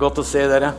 Godt 0.00 0.22
å 0.22 0.22
se 0.24 0.40
dere. 0.48 0.70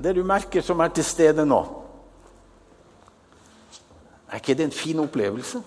Det 0.00 0.14
du 0.16 0.22
merker 0.24 0.64
som 0.64 0.80
er 0.80 0.94
til 0.96 1.04
stede 1.04 1.44
nå, 1.44 1.58
er 4.30 4.40
ikke 4.40 4.56
det 4.56 4.64
en 4.64 4.72
fin 4.72 5.02
opplevelse? 5.02 5.60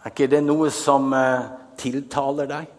Er 0.00 0.14
ikke 0.14 0.30
det 0.32 0.40
noe 0.46 0.70
som 0.72 1.12
eh, 1.12 1.44
tiltaler 1.82 2.48
deg? 2.48 2.72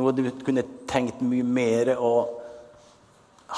Noe 0.00 0.16
du 0.16 0.24
kunne 0.46 0.64
tenkt 0.88 1.20
mye 1.20 1.44
mer 1.44 1.92
og 1.98 2.38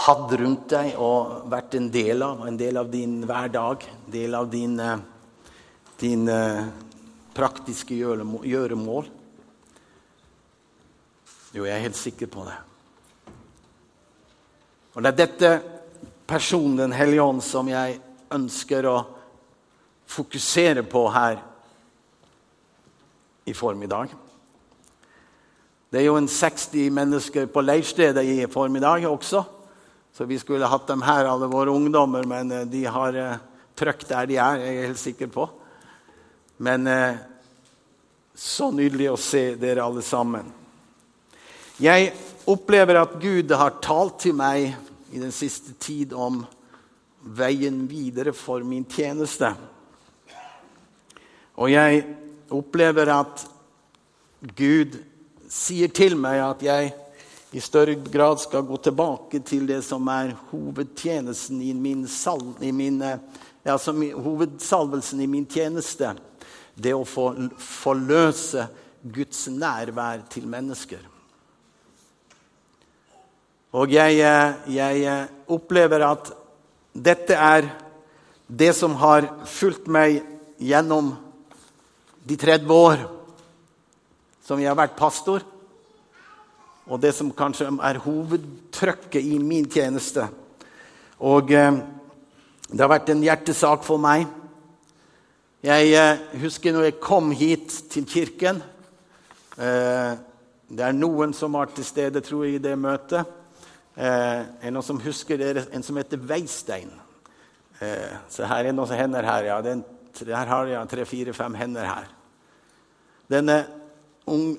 hatt 0.09 0.35
rundt 0.43 0.67
deg 0.75 0.99
og 0.99 1.47
vært 1.55 1.79
en 1.79 1.87
del 1.95 2.27
av? 2.27 2.43
En 2.51 2.59
del 2.59 2.83
av 2.83 2.91
din 2.91 3.21
hverdag, 3.29 3.87
en 3.95 4.13
del 4.19 4.35
av 4.41 4.51
din, 4.51 4.75
eh, 4.83 4.99
din 6.03 6.27
eh, 6.35 6.88
praktiske 7.39 7.95
gjøremål? 7.95 9.09
Jo, 11.55 11.65
jeg 11.65 11.75
er 11.77 11.85
helt 11.87 11.97
sikker 11.97 12.31
på 12.31 12.45
det. 12.49 12.57
Og 14.95 15.05
det 15.05 15.13
er 15.13 15.21
dette 15.23 15.51
personen, 16.29 16.77
Den 16.77 16.93
hellige 16.93 17.23
ånd, 17.23 17.43
som 17.43 17.69
jeg 17.71 18.01
ønsker 18.35 18.87
å 18.87 18.97
fokusere 20.09 20.83
på 20.83 21.05
her 21.15 21.39
i 23.47 23.55
formiddag. 23.55 24.13
Det 25.89 26.01
er 26.01 26.09
jo 26.09 26.19
en 26.21 26.29
60 26.29 26.91
mennesker 26.93 27.47
på 27.49 27.63
leirstedet 27.65 28.25
i 28.25 28.47
formiddag 28.51 29.07
også. 29.09 29.45
Så 30.13 30.27
vi 30.29 30.39
skulle 30.39 30.69
hatt 30.69 30.89
dem 30.89 31.03
her, 31.07 31.25
alle 31.25 31.49
våre 31.49 31.71
ungdommer, 31.71 32.27
men 32.27 32.53
eh, 32.53 32.67
de 32.69 32.85
har 32.85 33.17
uh, 33.17 33.39
trøkk 33.79 34.05
der 34.09 34.27
de 34.27 34.37
er. 34.37 34.65
jeg 34.65 34.77
er 34.77 34.87
helt 34.91 35.01
sikker 35.01 35.31
på. 35.33 35.49
Men 36.59 36.87
eh, 36.87 37.17
så 38.35 38.71
nydelig 38.75 39.11
å 39.13 39.19
se 39.19 39.43
dere 39.59 39.85
alle 39.85 40.03
sammen. 40.03 40.51
Jeg 41.79 42.11
opplever 42.51 42.99
at 42.99 43.19
Gud 43.23 43.53
har 43.55 43.79
talt 43.83 44.19
til 44.25 44.35
meg 44.39 44.73
i 45.15 45.21
den 45.23 45.33
siste 45.35 45.77
tid 45.79 46.13
om 46.13 46.43
veien 47.23 47.85
videre 47.91 48.35
for 48.35 48.65
min 48.67 48.87
tjeneste. 48.91 49.53
Og 51.59 51.71
jeg 51.71 52.03
opplever 52.55 53.11
at 53.15 53.45
Gud 54.59 54.99
sier 55.51 55.91
til 55.95 56.15
meg 56.19 56.43
at 56.43 56.63
jeg 56.67 56.95
i 57.55 57.63
større 57.65 57.95
grad 57.97 58.43
skal 58.43 58.67
gå 58.67 58.77
tilbake 58.85 59.41
til 59.47 59.67
det 59.71 59.81
som 59.87 60.07
er 60.13 60.35
hovedtjenesten 60.51 61.63
i 61.65 61.73
min, 61.75 62.05
sal, 62.11 62.43
i 62.61 62.73
min 62.75 63.01
altså 63.65 63.93
hovedsalvelsen 63.95 65.21
i 65.21 65.27
min 65.31 65.47
tjeneste. 65.47 66.15
Det 66.79 66.95
å 66.95 67.07
få 67.07 67.33
forløse 67.59 68.69
Guds 69.03 69.49
nærvær 69.51 70.23
til 70.31 70.47
mennesker. 70.51 71.03
Og 73.77 73.93
jeg, 73.93 74.23
jeg, 74.73 75.27
opplever 75.49 76.05
at 76.07 76.31
dette 76.97 77.37
er 77.37 77.69
det 78.49 78.71
som 78.77 78.95
har 79.03 79.27
fulgt 79.49 79.91
meg 79.93 80.23
gjennom 80.57 81.13
de 82.25 82.37
30 82.37 82.73
år 82.73 83.05
som 84.45 84.61
jeg 84.61 84.71
har 84.71 84.79
vært 84.79 84.97
pastor, 84.97 85.45
og 86.89 87.01
det 87.03 87.13
som 87.13 87.29
kanskje 87.37 87.69
er 87.85 88.01
hovedtrykket 88.01 89.21
i 89.21 89.37
min 89.45 89.69
tjeneste. 89.69 90.25
Og 91.21 91.53
eh, 91.53 91.81
det 92.69 92.81
har 92.81 92.89
vært 92.89 93.13
en 93.13 93.25
hjertesak 93.27 93.85
for 93.85 94.01
meg. 94.01 94.25
Jeg 95.59 95.89
eh, 95.91 96.21
husker 96.39 96.71
når 96.71 96.85
jeg 96.87 97.01
kom 97.03 97.33
hit 97.35 97.73
til 97.91 98.05
kirken. 98.07 98.61
Eh, 99.59 100.13
det 100.71 100.85
er 100.87 100.95
noen 100.95 101.35
som 101.35 101.57
var 101.59 101.73
til 101.75 101.83
stede, 101.83 102.23
tror 102.23 102.45
jeg, 102.47 102.61
i 102.61 102.63
det 102.63 102.77
møtet. 102.79 103.27
Eh, 103.99 104.07
er 104.07 104.69
det 104.69 104.71
noen 104.77 104.87
som 104.87 105.03
husker 105.03 105.41
det? 105.41 105.67
En 105.75 105.83
som 105.83 105.99
heter 105.99 106.23
Veistein. 106.23 106.95
Se, 107.79 108.47
her 108.47 108.71
er 108.71 108.75
noen 108.75 108.95
hender 108.95 109.27
her. 109.27 109.51
ja. 109.51 109.59
Den, 109.67 109.83
her 110.31 110.47
har 110.47 110.71
jeg 110.71 110.95
tre-fire-fem 110.95 111.59
hender 111.59 111.91
her. 111.91 112.09
Denne, 113.27 113.61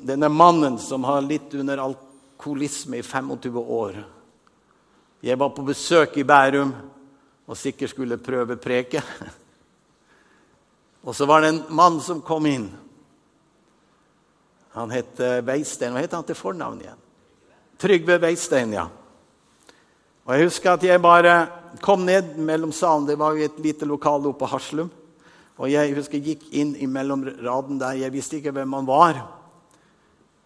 denne, 0.04 0.28
mannen 0.28 0.78
som 0.84 1.08
har 1.08 1.24
litt 1.24 1.56
under 1.56 1.80
alkoholisme 1.80 3.00
i 3.00 3.04
25 3.08 3.56
år. 3.60 4.04
Jeg 5.24 5.40
var 5.40 5.56
på 5.56 5.64
besøk 5.68 6.20
i 6.20 6.28
Bærum 6.28 6.76
og 7.48 7.58
sikkert 7.58 7.96
skulle 7.96 8.20
prøve 8.20 8.60
preke. 8.60 9.04
Og 11.08 11.16
så 11.16 11.28
var 11.30 11.42
det 11.42 11.54
en 11.54 11.64
mann 11.70 12.00
som 12.04 12.22
kom 12.22 12.46
inn. 12.50 12.68
Han 14.76 14.92
het 14.94 15.20
Veistein. 15.48 15.96
Hva 15.96 16.04
het 16.04 16.16
han 16.16 16.28
til 16.28 16.38
fornavn 16.38 16.82
igjen? 16.84 17.06
Trygve 17.80 18.20
Veistein, 18.22 18.76
ja. 18.76 18.90
Og 20.28 20.36
Jeg 20.36 20.46
husker 20.46 20.76
at 20.76 20.84
jeg 20.86 21.02
bare 21.02 21.36
kom 21.82 22.04
ned 22.06 22.36
mellom 22.38 22.72
salen. 22.76 23.08
Det 23.08 23.18
var 23.18 23.34
jo 23.34 23.48
et 23.48 23.60
lite 23.64 23.88
lokale 23.88 24.30
oppe 24.30 24.44
på 24.44 24.52
Haslum. 24.52 24.92
Og 25.60 25.72
jeg 25.72 25.96
husker 25.98 26.20
jeg 26.20 26.36
gikk 26.36 26.44
inn 26.56 26.76
i 26.80 26.88
mellom 26.88 27.26
raden 27.42 27.80
der. 27.82 27.98
Jeg 28.00 28.14
visste 28.14 28.38
ikke 28.38 28.54
hvem 28.56 28.78
han 28.78 28.88
var, 28.88 29.20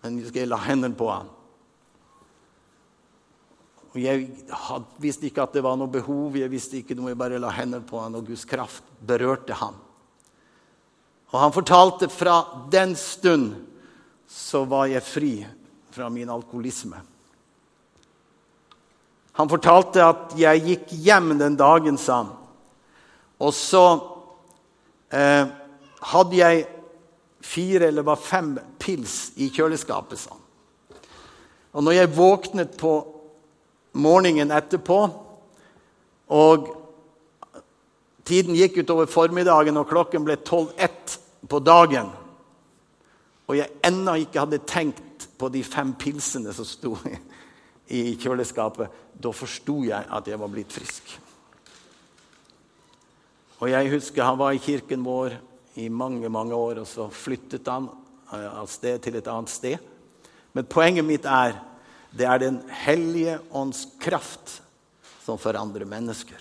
men 0.02 0.18
jeg, 0.18 0.26
husker 0.26 0.42
jeg 0.42 0.50
la 0.50 0.60
hendene 0.64 0.98
på 0.98 1.10
han. 1.12 1.30
Og 3.94 4.00
Jeg 4.02 4.24
visste 4.98 5.28
ikke 5.28 5.44
at 5.44 5.54
det 5.54 5.62
var 5.62 5.78
noe 5.78 5.92
behov, 5.92 6.34
jeg 6.34 6.50
visste 6.50 6.80
ikke 6.80 6.96
noe, 6.98 7.12
jeg 7.12 7.20
bare 7.20 7.38
la 7.38 7.52
hendene 7.54 7.86
på 7.86 8.00
han, 8.02 8.16
og 8.18 8.26
Guds 8.26 8.46
kraft 8.50 8.88
berørte 9.06 9.54
han. 9.54 9.78
Og 11.34 11.40
han 11.42 11.54
fortalte 11.54 12.10
fra 12.14 12.44
den 12.72 12.94
stund 12.96 13.56
så 14.30 14.64
var 14.70 14.88
jeg 14.90 15.06
fri 15.06 15.34
fra 15.94 16.10
min 16.10 16.30
alkoholisme. 16.30 17.02
Han 19.34 19.50
fortalte 19.50 20.04
at 20.06 20.34
'jeg 20.38 20.62
gikk 20.62 20.88
hjem 20.90 21.38
den 21.38 21.58
dagen', 21.58 21.98
sa 21.98 22.24
han. 22.24 22.30
Og 23.40 23.54
så 23.54 24.00
eh, 25.12 25.48
hadde 26.02 26.36
jeg 26.36 26.68
fire 27.42 27.88
eller 27.88 28.02
var 28.02 28.16
fem 28.16 28.60
pils 28.80 29.32
i 29.36 29.50
kjøleskapet, 29.50 30.20
sa 30.20 30.30
han. 30.30 30.40
Og 31.74 31.84
når 31.84 31.92
jeg 31.92 32.18
våknet 32.18 32.78
på 32.78 33.08
morgenen 33.94 34.52
etterpå, 34.52 35.10
og 36.30 36.68
tiden 38.26 38.56
gikk 38.56 38.78
utover 38.78 39.06
formiddagen, 39.06 39.78
og 39.78 39.90
klokken 39.90 40.26
ble 40.26 40.36
12.1 40.36 41.23
på 41.50 41.60
dagen, 41.60 42.12
og 43.48 43.58
jeg 43.58 43.72
ennå 43.84 44.16
ikke 44.24 44.46
hadde 44.46 44.62
tenkt 44.68 45.28
på 45.38 45.50
de 45.52 45.64
fem 45.68 45.92
pilsene 46.00 46.54
som 46.56 46.68
sto 46.68 46.94
i 47.94 48.16
kjøleskapet, 48.20 49.02
da 49.14 49.32
forsto 49.36 49.82
jeg 49.86 50.08
at 50.08 50.30
jeg 50.30 50.40
var 50.40 50.52
blitt 50.52 50.74
frisk. 50.74 51.18
Og 53.60 53.70
jeg 53.72 53.92
husker 53.94 54.26
Han 54.26 54.40
var 54.40 54.52
i 54.52 54.60
kirken 54.60 55.04
vår 55.06 55.38
i 55.80 55.90
mange 55.90 56.30
mange 56.30 56.56
år, 56.56 56.82
og 56.84 56.88
så 56.88 57.08
flyttet 57.10 57.68
han 57.68 57.88
eh, 58.34 58.50
av 58.50 58.68
sted 58.70 59.02
til 59.02 59.16
et 59.18 59.30
annet 59.32 59.50
sted. 59.50 59.78
Men 60.54 60.68
poenget 60.70 61.06
mitt 61.06 61.26
er 61.26 61.56
det 62.14 62.28
er 62.30 62.38
Den 62.40 62.60
hellige 62.70 63.40
ånds 63.52 63.88
kraft 64.00 64.62
som 65.26 65.40
forandrer 65.42 65.86
mennesker. 65.86 66.38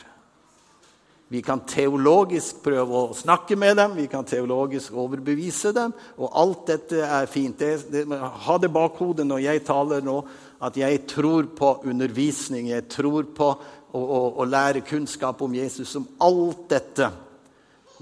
Vi 1.32 1.40
kan 1.40 1.62
teologisk 1.64 2.58
prøve 2.60 2.98
å 3.06 3.14
snakke 3.16 3.56
med 3.56 3.78
dem, 3.80 3.94
vi 3.96 4.04
kan 4.10 4.26
teologisk 4.28 4.92
overbevise 5.00 5.70
dem. 5.72 5.94
Og 6.20 6.34
alt 6.36 6.66
dette 6.68 6.98
er 7.06 7.28
fint. 7.30 7.56
Det, 7.56 7.86
det, 7.88 8.02
ha 8.12 8.56
det 8.60 8.68
bakhodet 8.74 9.24
når 9.24 9.40
jeg 9.46 9.62
taler 9.64 10.04
nå, 10.04 10.18
at 10.60 10.76
jeg 10.76 11.06
tror 11.08 11.48
på 11.56 11.70
undervisning, 11.88 12.68
jeg 12.74 12.84
tror 12.92 13.30
på 13.32 13.48
å, 13.48 14.02
å, 14.02 14.20
å 14.44 14.44
lære 14.44 14.84
kunnskap 14.84 15.40
om 15.40 15.56
Jesus, 15.56 15.94
om 15.96 16.04
alt 16.20 16.66
dette. 16.74 17.08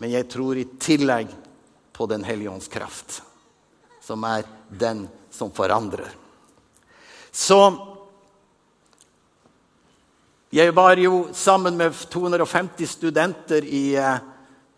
Men 0.03 0.11
jeg 0.17 0.27
tror 0.35 0.59
i 0.59 0.67
tillegg 0.83 1.31
på 1.95 2.11
Den 2.11 2.27
hellige 2.27 2.51
ånds 2.51 2.67
kraft, 2.73 3.21
som 4.03 4.27
er 4.27 4.43
den 4.75 5.05
som 5.31 5.55
forandrer. 5.55 6.11
Så 7.31 7.63
jeg 10.51 10.73
var 10.75 10.99
jo 10.99 11.29
sammen 11.31 11.77
med 11.79 11.95
250 12.11 12.89
studenter 12.91 13.63
i, 13.63 13.95
eh, 13.95 14.19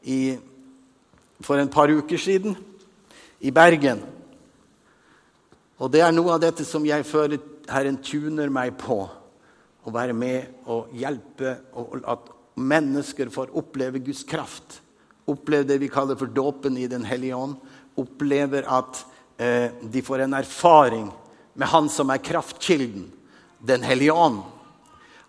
i, 0.05 0.19
for 1.41 1.57
en 1.57 1.73
par 1.73 1.89
uker 1.89 2.21
siden 2.21 2.57
i 3.41 3.51
Bergen. 3.51 4.03
Og 5.81 5.89
det 5.91 6.03
er 6.05 6.13
noe 6.13 6.35
av 6.35 6.43
dette 6.45 6.67
som 6.69 6.85
jeg 6.85 7.09
føler 7.09 7.41
Herren 7.73 7.97
tuner 8.05 8.53
meg 8.53 8.77
på. 8.77 9.01
Å 9.83 9.91
være 9.91 10.13
med 10.13 10.69
og 10.69 10.93
hjelpe 10.93 11.57
og 11.73 12.05
at 12.05 12.29
mennesker 12.61 13.33
får 13.33 13.57
oppleve 13.57 14.05
Guds 14.05 14.27
kraft. 14.29 14.83
Oppleve 15.25 15.73
det 15.73 15.81
vi 15.81 15.89
kaller 15.89 16.21
for 16.21 16.29
dåpen 16.29 16.77
i 16.77 16.87
Den 16.87 17.09
hellige 17.09 17.35
ånd. 17.35 17.57
Opplever 17.97 18.69
at 18.69 19.07
eh, 19.41 19.73
de 19.81 20.05
får 20.05 20.27
en 20.27 20.37
erfaring 20.37 21.09
med 21.55 21.69
Han 21.69 21.89
som 21.89 22.13
er 22.13 22.21
kraftkilden, 22.21 23.09
Den 23.59 23.83
hellige 23.83 24.13
ånd. 24.13 24.43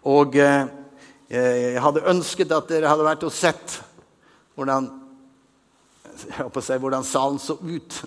Og 0.10 0.36
eh, 0.36 0.66
jeg 1.32 1.82
hadde 1.82 2.08
ønsket 2.12 2.52
at 2.54 2.70
dere 2.70 2.92
hadde 2.92 3.08
vært 3.08 3.26
og 3.26 3.34
sett 3.34 3.80
hvordan, 4.58 4.90
si, 6.20 6.78
hvordan 6.78 7.08
salen 7.08 7.40
så 7.42 7.58
ut. 7.62 8.04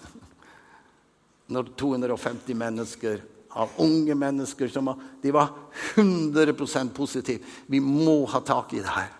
når 1.46 1.68
250 1.78 2.58
mennesker 2.58 3.20
av 3.56 3.70
unge 3.80 4.14
mennesker 4.18 4.68
som 4.68 4.90
var, 4.90 4.98
de 5.22 5.30
var 5.32 5.52
100% 5.94 6.90
positive. 6.92 7.44
Vi 7.66 7.80
må 7.80 8.24
ha 8.28 8.40
tak 8.44 8.74
i 8.74 8.82
det 8.82 8.92
her. 8.92 9.12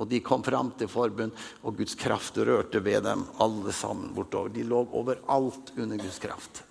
Og 0.00 0.08
de 0.08 0.22
kom 0.24 0.44
fram 0.44 0.70
til 0.78 0.88
forbund, 0.88 1.34
og 1.62 1.76
Guds 1.76 1.96
kraft 1.98 2.38
rørte 2.38 2.80
ved 2.84 3.02
dem 3.04 3.24
alle 3.42 3.72
sammen 3.76 4.12
bortover. 4.14 4.52
De 4.54 4.64
lå 4.64 4.84
overalt 4.92 5.72
under 5.76 6.00
Guds 6.00 6.20
kraft. 6.22 6.62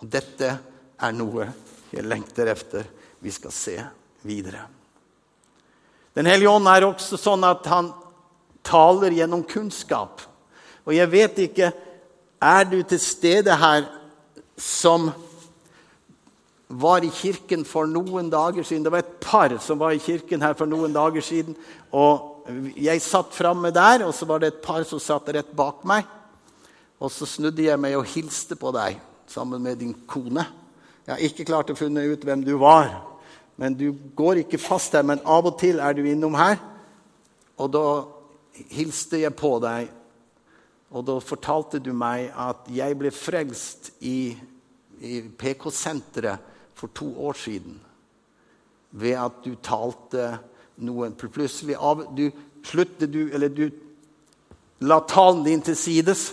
Og 0.00 0.08
dette 0.12 0.52
er 0.96 1.16
noe 1.16 1.50
jeg 1.92 2.04
lengter 2.06 2.50
efter 2.52 2.86
vi 3.22 3.32
skal 3.32 3.52
se 3.54 3.76
videre. 4.26 4.66
Den 6.16 6.26
hellige 6.26 6.50
ånd 6.50 6.68
er 6.70 6.86
også 6.86 7.18
sånn 7.20 7.44
at 7.46 7.66
han 7.68 7.90
taler 8.66 9.14
gjennom 9.14 9.44
kunnskap. 9.46 10.22
Og 10.86 10.94
jeg 10.96 11.10
vet 11.12 11.44
ikke 11.48 11.72
Er 12.36 12.66
du 12.68 12.82
til 12.84 13.00
stede 13.00 13.54
her 13.56 13.86
som 14.60 15.08
var 16.68 17.00
i 17.00 17.08
kirken 17.08 17.64
for 17.64 17.88
noen 17.88 18.28
dager 18.30 18.62
siden? 18.62 18.84
Det 18.84 18.92
var 18.92 19.00
et 19.00 19.16
par 19.24 19.54
som 19.58 19.80
var 19.80 19.96
i 19.96 20.02
kirken 20.02 20.44
her 20.44 20.52
for 20.52 20.68
noen 20.68 20.92
dager 20.92 21.24
siden. 21.24 21.56
og 21.90 22.44
Jeg 22.76 23.00
satt 23.00 23.32
framme 23.32 23.72
der, 23.72 24.04
og 24.04 24.14
så 24.14 24.28
var 24.28 24.38
det 24.38 24.52
et 24.52 24.62
par 24.62 24.84
som 24.84 25.00
satt 25.00 25.32
rett 25.32 25.48
bak 25.56 25.80
meg. 25.88 26.04
Og 27.00 27.10
så 27.10 27.26
snudde 27.26 27.64
jeg 27.64 27.80
meg 27.80 27.96
og 27.96 28.04
hilste 28.04 28.54
på 28.54 28.70
deg 28.76 29.00
sammen 29.26 29.62
med 29.62 29.80
din 29.80 29.94
kone. 30.06 30.44
Jeg 31.06 31.14
har 31.14 31.22
ikke 31.22 31.46
klart 31.46 31.70
å 31.70 31.78
finne 31.78 32.02
ut 32.10 32.24
hvem 32.26 32.40
du 32.42 32.56
var, 32.58 32.88
men 33.62 33.76
du 33.78 33.92
går 34.18 34.42
ikke 34.42 34.58
fast 34.58 34.96
her. 34.98 35.04
Men 35.06 35.22
av 35.22 35.46
og 35.46 35.54
til 35.60 35.78
er 35.78 35.94
du 35.94 36.02
innom 36.02 36.34
her, 36.34 36.58
og 37.62 37.70
da 37.76 37.86
hilste 38.74 39.20
jeg 39.22 39.36
på 39.38 39.52
deg. 39.62 39.92
Og 40.90 41.06
da 41.06 41.16
fortalte 41.22 41.78
du 41.82 41.92
meg 41.94 42.32
at 42.34 42.66
jeg 42.74 42.98
ble 42.98 43.14
frelst 43.14 43.92
i, 44.06 44.34
i 44.98 45.22
PK-senteret 45.38 46.52
for 46.76 46.90
to 46.94 47.08
år 47.26 47.38
siden 47.38 47.78
ved 48.96 49.16
at 49.18 49.42
du 49.44 49.56
talte 49.62 50.28
noen 50.82 51.14
Plutselig 51.16 51.76
av, 51.78 52.04
du 52.16 52.28
sluttet 52.66 53.12
du, 53.12 53.28
eller 53.30 53.52
du 53.52 53.68
la 54.84 55.00
talen 55.08 55.44
din 55.46 55.62
til 55.64 55.76
sides, 55.78 56.32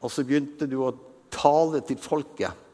og 0.00 0.10
så 0.12 0.24
begynte 0.24 0.68
du 0.70 0.80
å 0.82 0.94
tale 1.32 1.82
til 1.86 1.98
folket. 2.00 2.65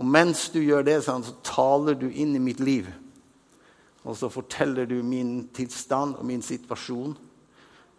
Og 0.00 0.06
mens 0.08 0.46
du 0.48 0.62
gjør 0.64 0.86
det, 0.86 0.96
så 1.04 1.18
taler 1.44 1.98
du 1.98 2.06
inn 2.08 2.32
i 2.36 2.40
mitt 2.40 2.60
liv. 2.64 2.88
Og 4.08 4.16
så 4.16 4.30
forteller 4.32 4.88
du 4.88 5.02
min 5.04 5.50
tilstand 5.52 6.16
og 6.16 6.24
min 6.24 6.40
situasjon. 6.40 7.12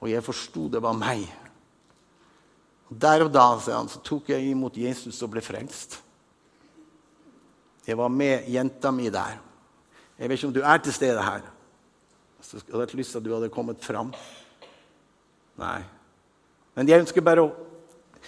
Og 0.02 0.10
jeg 0.10 0.26
forsto 0.26 0.66
det 0.74 0.82
var 0.82 0.98
meg. 0.98 1.28
Og 2.90 2.98
Der 2.98 3.24
og 3.24 3.32
da 3.32 3.46
så 3.62 4.02
tok 4.04 4.34
jeg 4.34 4.50
imot 4.50 4.78
Jesus 4.78 5.22
og 5.22 5.32
ble 5.36 5.46
frelst. 5.46 6.02
Jeg 7.86 7.98
var 7.98 8.10
med 8.10 8.50
jenta 8.50 8.92
mi 8.92 9.10
der. 9.10 9.38
Jeg 10.18 10.30
vet 10.30 10.38
ikke 10.38 10.48
om 10.48 10.54
du 10.54 10.62
er 10.62 10.78
til 10.78 10.94
stede 10.94 11.22
her. 11.22 11.42
Så 12.42 12.58
jeg 12.58 12.80
hadde 12.80 12.98
lyst 12.98 13.12
til 13.12 13.22
at 13.22 13.26
du 13.26 13.34
hadde 13.34 13.50
kommet 13.54 13.86
fram. 13.86 14.12
Nei. 15.58 15.82
Men 16.76 16.90
jeg 16.90 17.06
ønsker 17.06 17.22
bare 17.22 17.46
å 17.46 17.52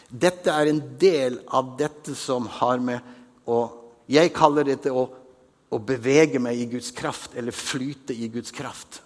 dette 0.09 0.53
er 0.53 0.69
en 0.69 0.81
del 1.01 1.39
av 1.53 1.73
dette 1.77 2.13
som 2.17 2.45
har 2.59 2.81
med 2.81 3.01
å 3.47 3.79
Jeg 4.03 4.33
kaller 4.35 4.67
dette 4.67 4.91
å, 4.91 5.05
å 5.71 5.77
bevege 5.79 6.41
meg 6.43 6.59
i 6.59 6.65
Guds 6.73 6.91
kraft, 6.91 7.37
eller 7.39 7.55
flyte 7.55 8.11
i 8.11 8.27
Guds 8.27 8.51
kraft. 8.51 8.99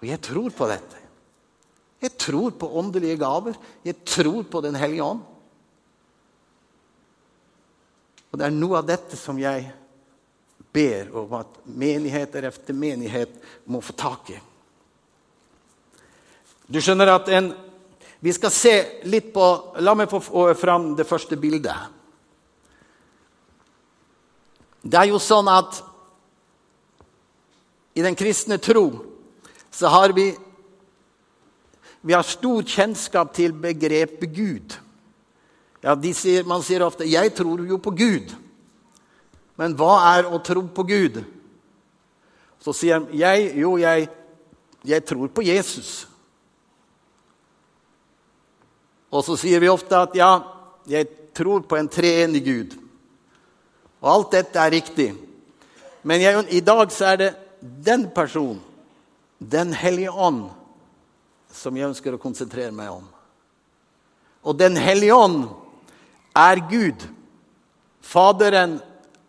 Og 0.00 0.08
jeg 0.08 0.18
tror 0.26 0.50
på 0.50 0.66
dette. 0.66 0.98
Jeg 2.02 2.16
tror 2.18 2.50
på 2.58 2.72
åndelige 2.80 3.20
gaver. 3.20 3.54
Jeg 3.86 4.02
tror 4.02 4.42
på 4.50 4.60
Den 4.60 4.74
hellige 4.74 5.06
ånd. 5.06 5.22
Og 8.32 8.40
det 8.40 8.48
er 8.48 8.56
noe 8.56 8.80
av 8.80 8.88
dette 8.88 9.16
som 9.20 9.38
jeg 9.38 9.68
ber 10.72 11.12
om 11.20 11.34
at 11.36 11.60
menigheter 11.68 12.48
efter 12.48 12.74
menighet 12.74 13.34
må 13.70 13.82
få 13.84 13.94
tak 13.94 14.32
i. 14.32 14.38
Du 16.66 16.80
skjønner 16.80 17.12
at 17.12 17.28
en 17.36 17.52
vi 18.22 18.32
skal 18.32 18.54
se 18.54 18.72
litt 19.10 19.32
på 19.34 19.46
La 19.82 19.96
meg 19.98 20.10
få 20.10 20.44
fram 20.54 20.92
det 20.96 21.06
første 21.08 21.36
bildet. 21.36 21.74
Det 24.82 24.98
er 24.98 25.10
jo 25.12 25.20
sånn 25.22 25.48
at 25.50 25.78
i 27.94 28.02
den 28.02 28.16
kristne 28.18 28.58
tro 28.58 28.86
så 29.72 29.90
har 29.92 30.14
vi 30.16 30.32
vi 32.02 32.16
har 32.16 32.26
stor 32.26 32.64
kjennskap 32.66 33.30
til 33.34 33.52
begrepet 33.54 34.32
Gud. 34.34 34.74
Ja, 35.82 35.94
sier, 36.14 36.42
Man 36.44 36.62
sier 36.62 36.82
ofte 36.82 37.04
'Jeg 37.04 37.34
tror 37.34 37.64
jo 37.66 37.78
på 37.78 37.90
Gud'. 37.90 38.34
Men 39.56 39.76
hva 39.76 40.18
er 40.18 40.26
å 40.26 40.42
tro 40.42 40.62
på 40.62 40.82
Gud? 40.82 41.24
Så 42.58 42.72
sier 42.72 42.94
han 42.94 43.08
jeg, 43.12 43.56
jo, 43.56 43.76
jeg, 43.76 44.08
jeg 44.84 45.04
tror 45.04 45.28
på 45.28 45.42
Jesus. 45.42 46.06
Og 49.12 49.24
så 49.24 49.36
sier 49.36 49.60
vi 49.60 49.68
ofte 49.68 49.94
at 49.98 50.14
ja, 50.16 50.42
jeg 50.88 51.06
tror 51.34 51.60
på 51.60 51.76
en 51.76 51.88
treenig 51.88 52.44
Gud. 52.44 52.81
Og 54.02 54.10
alt 54.10 54.34
dette 54.34 54.58
er 54.58 54.74
riktig. 54.74 55.12
Men 56.02 56.22
jeg, 56.22 56.44
i 56.50 56.60
dag 56.64 56.90
så 56.92 57.12
er 57.12 57.20
det 57.20 57.32
den 57.86 58.08
personen, 58.14 58.60
Den 59.42 59.72
hellige 59.74 60.10
ånd, 60.10 60.52
som 61.50 61.74
jeg 61.74 61.88
ønsker 61.88 62.14
å 62.14 62.20
konsentrere 62.22 62.70
meg 62.70 62.92
om. 62.92 63.08
Og 64.46 64.54
Den 64.54 64.76
hellige 64.78 65.16
ånd 65.18 65.48
er 66.38 66.62
Gud. 66.70 67.02
Faderen 68.02 68.76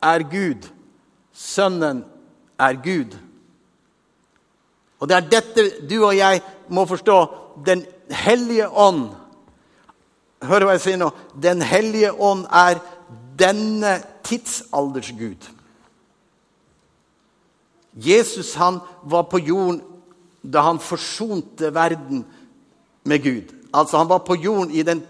er 0.01 0.25
Gud. 0.29 0.69
Sønnen 1.33 2.03
er 2.61 2.77
Gud. 2.77 3.17
Og 5.01 5.09
det 5.09 5.17
er 5.17 5.29
dette 5.33 5.65
du 5.89 5.97
og 6.03 6.13
jeg 6.13 6.43
må 6.69 6.85
forstå. 6.85 7.17
Den 7.65 7.85
hellige 8.09 8.69
ånd 8.69 9.09
Hør 10.43 10.65
hva 10.67 10.73
jeg 10.75 10.83
sier 10.83 10.97
nå. 10.99 11.07
Den 11.39 11.61
hellige 11.63 12.09
ånd 12.11 12.41
er 12.51 12.81
denne 13.39 13.93
tidsalders 14.23 15.11
Gud. 15.17 15.49
Jesus 17.93 18.55
han 18.55 18.79
var 19.03 19.27
på 19.29 19.39
jorden 19.39 19.81
da 20.41 20.65
han 20.65 20.79
forsonte 20.79 21.69
verden 21.71 22.25
med 23.03 23.24
Gud. 23.24 23.53
Altså 23.74 23.98
Han 23.98 24.07
var 24.07 24.19
på 24.19 24.36
jorden 24.36 24.71
i 24.71 24.83
den 24.83 25.01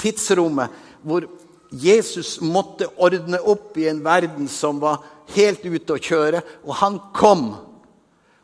tidsrommet 0.00 0.70
hvor 1.02 1.26
Jesus 1.70 2.40
måtte 2.40 2.88
ordne 2.98 3.38
opp 3.40 3.76
i 3.78 3.86
en 3.88 4.00
verden 4.04 4.48
som 4.48 4.80
var 4.82 5.04
helt 5.36 5.64
ute 5.64 5.94
å 5.94 6.02
kjøre. 6.02 6.40
Og 6.66 6.74
han 6.80 6.98
kom, 7.14 7.44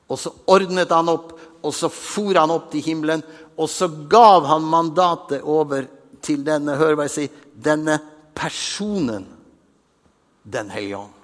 og 0.07 0.21
så 0.21 0.31
ordnet 0.47 0.93
han 0.95 1.11
opp, 1.11 1.33
og 1.67 1.75
så 1.75 1.91
for 1.91 2.39
han 2.39 2.53
opp 2.55 2.71
til 2.71 2.85
himmelen. 2.87 3.25
Og 3.59 3.69
så 3.73 3.89
gav 3.89 4.47
han 4.47 4.69
mandatet 4.71 5.43
over 5.43 5.89
til 6.23 6.45
denne 6.47 6.77
hør 6.79 6.95
hva 6.95 7.09
jeg 7.09 7.17
sier, 7.17 7.41
denne 7.53 7.99
personen, 8.37 9.27
Den 10.47 10.71
hellige 10.71 10.97
ånd. 10.97 11.15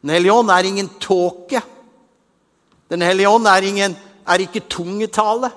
Den 0.00 0.14
hellige 0.16 0.32
ånd 0.32 0.50
er 0.52 0.68
ingen 0.68 0.88
tåke. 1.00 1.60
Den 2.88 3.04
hellige 3.04 3.28
ånd 3.28 3.48
er, 3.48 3.66
ingen, 3.68 3.96
er 4.24 4.44
ikke 4.44 4.64
tungetale. 4.72 5.50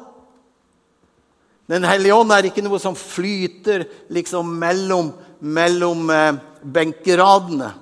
Den 1.67 1.87
hellige 1.87 2.15
ånd 2.15 2.31
er 2.35 2.47
ikke 2.47 2.63
noe 2.63 2.79
som 2.79 2.95
flyter 2.95 3.85
liksom 4.15 4.53
mellom, 4.59 5.11
mellom 5.39 6.07
eh, 6.11 6.39
benkeradene. 6.63 7.73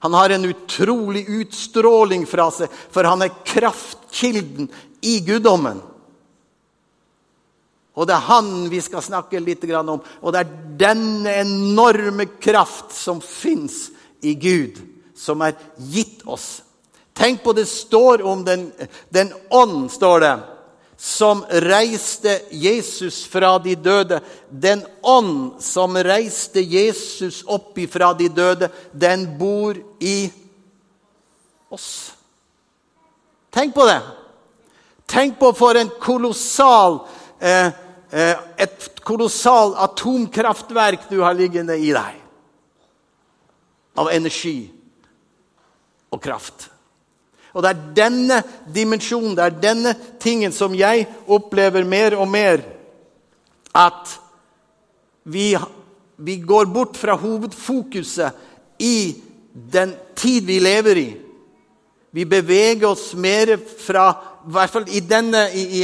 Han 0.00 0.14
har 0.16 0.34
en 0.34 0.48
utrolig 0.48 1.26
utstråling 1.42 2.24
fra 2.30 2.48
seg, 2.54 2.70
for 2.90 3.06
han 3.06 3.26
er 3.26 3.34
kraftkilden 3.46 4.70
i 5.02 5.18
guddommen. 5.26 5.82
Og 7.94 8.06
det 8.06 8.14
er 8.14 8.28
han 8.28 8.50
vi 8.70 8.80
skal 8.82 9.02
snakke 9.02 9.40
litt 9.42 9.64
om. 9.74 9.98
Og 9.98 10.32
det 10.32 10.40
er 10.40 10.52
denne 10.80 11.34
enorme 11.42 12.26
kraft 12.40 12.94
som 12.94 13.20
fins 13.20 13.90
i 14.22 14.34
Gud, 14.34 14.78
som 15.16 15.42
er 15.42 15.58
gitt 15.90 16.22
oss. 16.26 16.62
Tenk 17.16 17.42
på 17.44 17.52
det 17.52 17.66
står 17.68 18.22
om 18.22 18.44
den, 18.44 18.70
den 19.12 19.32
ånd, 19.50 19.90
står 19.92 20.20
det, 20.20 20.36
som 21.00 21.42
reiste 21.64 22.38
Jesus 22.50 23.24
fra 23.28 23.58
de 23.58 23.74
døde. 23.74 24.20
Den 24.48 24.84
ånd 25.02 25.58
som 25.64 25.96
reiste 25.96 26.60
Jesus 26.60 27.42
opp 27.48 27.78
ifra 27.80 28.12
de 28.14 28.28
døde, 28.28 28.70
den 28.92 29.26
bor 29.40 29.76
i 29.98 30.30
oss. 31.72 32.12
Tenk 33.50 33.74
på 33.74 33.86
det. 33.88 34.00
Tenk 35.10 35.40
på 35.40 35.50
for 35.56 35.74
en 35.74 35.90
kolossal 36.00 37.00
eh, 37.40 37.72
Eh, 38.10 38.38
et 38.58 38.88
kolossalt 39.06 39.76
atomkraftverk 39.78 41.06
du 41.12 41.20
har 41.22 41.36
liggende 41.38 41.76
i 41.78 41.92
deg. 41.94 42.18
Av 44.00 44.10
energi 44.10 44.66
og 46.10 46.18
kraft. 46.22 46.66
Og 47.54 47.62
det 47.62 47.70
er 47.70 47.86
denne 47.94 48.40
dimensjonen, 48.70 49.36
det 49.38 49.46
er 49.46 49.62
denne 49.62 49.94
tingen 50.22 50.54
som 50.54 50.74
jeg 50.74 51.06
opplever 51.30 51.86
mer 51.86 52.16
og 52.18 52.28
mer 52.30 52.62
at 53.74 54.14
vi, 55.30 55.54
vi 56.18 56.38
går 56.42 56.70
bort 56.70 56.98
fra 56.98 57.14
hovedfokuset 57.18 58.82
i 58.82 59.18
den 59.52 59.94
tid 60.18 60.46
vi 60.50 60.58
lever 60.62 60.98
i. 60.98 61.10
Vi 62.10 62.26
beveger 62.26 62.88
oss 62.90 63.12
mer 63.14 63.54
fra 63.58 64.08
I 64.40 64.52
hvert 64.54 64.72
fall 64.72 64.86
i 64.88 65.00
denne, 65.04 65.42
i, 65.52 65.82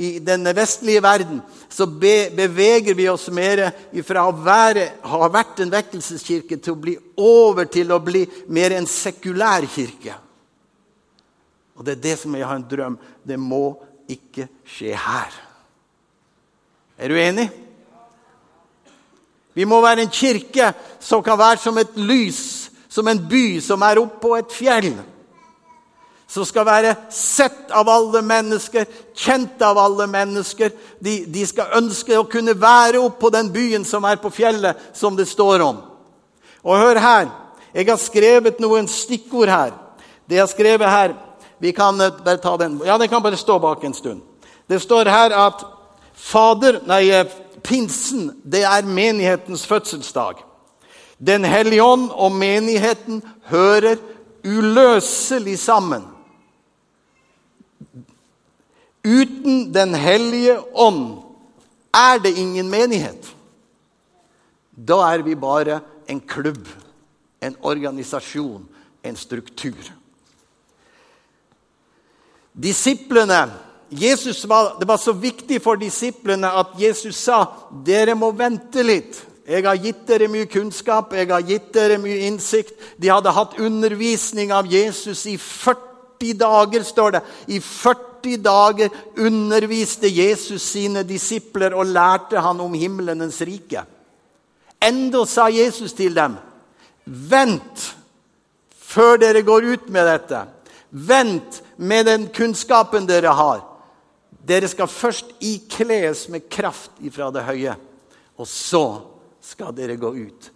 i, 0.00 0.08
denne 0.24 0.54
vestlige 0.56 1.02
verden 1.04 1.42
så 1.68 1.84
be, 1.86 2.30
beveger 2.32 2.96
vi 2.96 3.08
oss 3.10 3.26
mer 3.34 3.66
fra 4.06 4.24
å 4.24 4.32
være, 4.32 4.86
ha 5.04 5.28
vært 5.28 5.60
en 5.60 5.72
vekkelseskirke 5.72 6.56
til 6.56 6.72
å 6.72 6.80
bli 6.80 6.94
over 7.20 7.68
til 7.68 7.92
å 7.92 8.00
bli 8.00 8.24
mer 8.54 8.72
en 8.78 8.88
sekulær 8.88 9.66
kirke. 9.68 10.16
Og 11.76 11.84
det 11.84 11.98
er 11.98 12.02
det 12.08 12.16
som 12.22 12.34
jeg 12.34 12.48
har 12.48 12.58
en 12.58 12.66
drøm. 12.70 12.96
Det 13.22 13.36
må 13.38 13.76
ikke 14.10 14.48
skje 14.66 14.96
her. 14.98 15.36
Er 16.98 17.12
du 17.12 17.20
enig? 17.20 17.46
Vi 19.54 19.66
må 19.68 19.78
være 19.82 20.06
en 20.06 20.10
kirke 20.14 20.72
som 21.02 21.22
kan 21.22 21.38
være 21.38 21.60
som 21.62 21.78
et 21.78 21.94
lys, 22.00 22.70
som 22.88 23.06
en 23.10 23.20
by 23.30 23.60
som 23.62 23.82
er 23.86 24.00
oppå 24.00 24.34
et 24.38 24.54
fjell. 24.54 24.92
Som 26.28 26.44
skal 26.44 26.66
være 26.68 26.92
sett 27.14 27.70
av 27.72 27.88
alle 27.88 28.20
mennesker, 28.22 28.84
kjent 29.16 29.62
av 29.64 29.78
alle 29.80 30.04
mennesker. 30.10 30.74
De, 31.00 31.22
de 31.24 31.44
skal 31.48 31.72
ønske 31.78 32.18
å 32.18 32.26
kunne 32.28 32.52
være 32.52 33.00
oppå 33.00 33.30
den 33.32 33.48
byen 33.52 33.86
som 33.88 34.04
er 34.04 34.20
på 34.20 34.30
fjellet, 34.34 34.76
som 34.92 35.16
det 35.16 35.24
står 35.30 35.64
om. 35.64 35.80
Og 36.68 36.76
hør 36.76 37.00
her. 37.00 37.30
Jeg 37.72 37.88
har 37.88 38.00
skrevet 38.00 38.60
noen 38.60 38.88
stikkord 38.92 39.48
her. 39.48 39.72
Det 40.28 40.36
jeg 40.36 40.44
har 40.44 40.52
skrevet 40.52 40.92
her 40.92 41.16
Vi 41.58 41.72
kan 41.74 42.00
eh, 42.00 42.12
bare 42.24 42.38
ta 42.38 42.52
den. 42.56 42.76
Ja, 42.86 42.94
den 42.98 43.08
kan 43.08 43.22
bare 43.22 43.36
stå 43.36 43.56
bak 43.58 43.82
en 43.84 43.94
stund. 43.94 44.20
Det 44.70 44.78
står 44.78 45.08
her 45.10 45.32
at 45.34 45.64
Fader, 46.14 46.78
nei, 46.86 47.08
eh, 47.10 47.26
Pinsen 47.66 48.28
det 48.44 48.62
er 48.62 48.86
menighetens 48.86 49.66
fødselsdag. 49.66 50.38
Den 51.18 51.44
hellige 51.44 51.82
ånd 51.82 52.12
og 52.14 52.32
menigheten 52.32 53.22
hører 53.50 53.98
uløselig 54.46 55.58
sammen. 55.58 56.04
Uten 59.08 59.72
Den 59.72 59.94
hellige 59.94 60.58
ånd 60.74 61.22
er 61.94 62.18
det 62.20 62.34
ingen 62.36 62.68
menighet. 62.70 63.30
Da 64.70 65.00
er 65.08 65.24
vi 65.24 65.34
bare 65.34 65.80
en 66.08 66.20
klubb, 66.20 66.66
en 67.40 67.56
organisasjon, 67.60 68.66
en 69.02 69.16
struktur. 69.16 69.78
Disiplene 72.52 73.46
Jesus 73.88 74.44
var, 74.44 74.76
Det 74.78 74.84
var 74.88 74.96
så 74.96 75.12
viktig 75.12 75.62
for 75.62 75.76
disiplene 75.80 76.50
at 76.50 76.74
Jesus 76.76 77.16
sa 77.16 77.46
dere 77.84 78.14
må 78.14 78.30
vente 78.36 78.82
litt. 78.84 79.22
Jeg 79.48 79.64
har 79.64 79.78
gitt 79.80 80.02
dere 80.04 80.28
mye 80.28 80.44
kunnskap, 80.44 81.14
jeg 81.16 81.30
har 81.30 81.40
gitt 81.40 81.70
dere 81.72 81.96
mye 81.98 82.26
innsikt. 82.28 82.74
De 83.00 83.08
hadde 83.08 83.32
hatt 83.32 83.56
undervisning 83.56 84.52
av 84.52 84.68
Jesus 84.68 85.24
i 85.26 85.38
40 85.40 86.34
dager, 86.36 86.84
står 86.84 87.16
det. 87.16 87.22
I 87.48 87.62
40 87.64 88.07
dager 88.22 88.90
underviste 89.16 90.08
Jesus 90.08 90.62
sine 90.62 91.02
disipler 91.02 91.74
og 91.74 91.86
lærte 91.86 92.40
han 92.40 92.60
om 92.60 92.74
himmelens 92.74 93.40
rike. 93.40 93.84
Enda 94.80 95.24
sa 95.26 95.48
Jesus 95.48 95.92
til 95.92 96.14
dem, 96.14 96.36
'Vent 97.04 97.94
før 98.78 99.16
dere 99.16 99.42
går 99.42 99.64
ut 99.72 99.88
med 99.88 100.06
dette.' 100.06 100.46
Vent 100.90 101.62
med 101.76 102.06
den 102.06 102.28
kunnskapen 102.28 103.06
dere 103.06 103.28
har. 103.28 103.60
Dere 104.46 104.68
skal 104.68 104.86
først 104.88 105.26
ikles 105.40 106.28
med 106.28 106.48
kraft 106.48 106.90
ifra 107.04 107.30
det 107.30 107.44
høye, 107.44 107.74
og 108.38 108.46
så 108.46 109.02
skal 109.40 109.74
dere 109.76 109.96
gå 109.96 110.14
ut. 110.14 110.50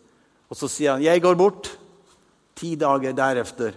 Og 0.48 0.56
så 0.56 0.68
sier 0.68 0.92
han, 0.92 1.02
'Jeg 1.02 1.22
går 1.22 1.34
bort.' 1.34 1.78
Ti 2.54 2.76
dager 2.76 3.12
deretter 3.12 3.74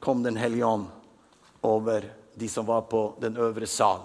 kom 0.00 0.22
Den 0.22 0.36
hellige 0.36 0.66
ånd 0.66 0.86
over 1.62 2.04
de 2.34 2.48
som 2.48 2.66
var 2.66 2.86
på 2.90 3.14
den 3.20 3.36
øvre 3.36 3.66
sal. 3.66 4.00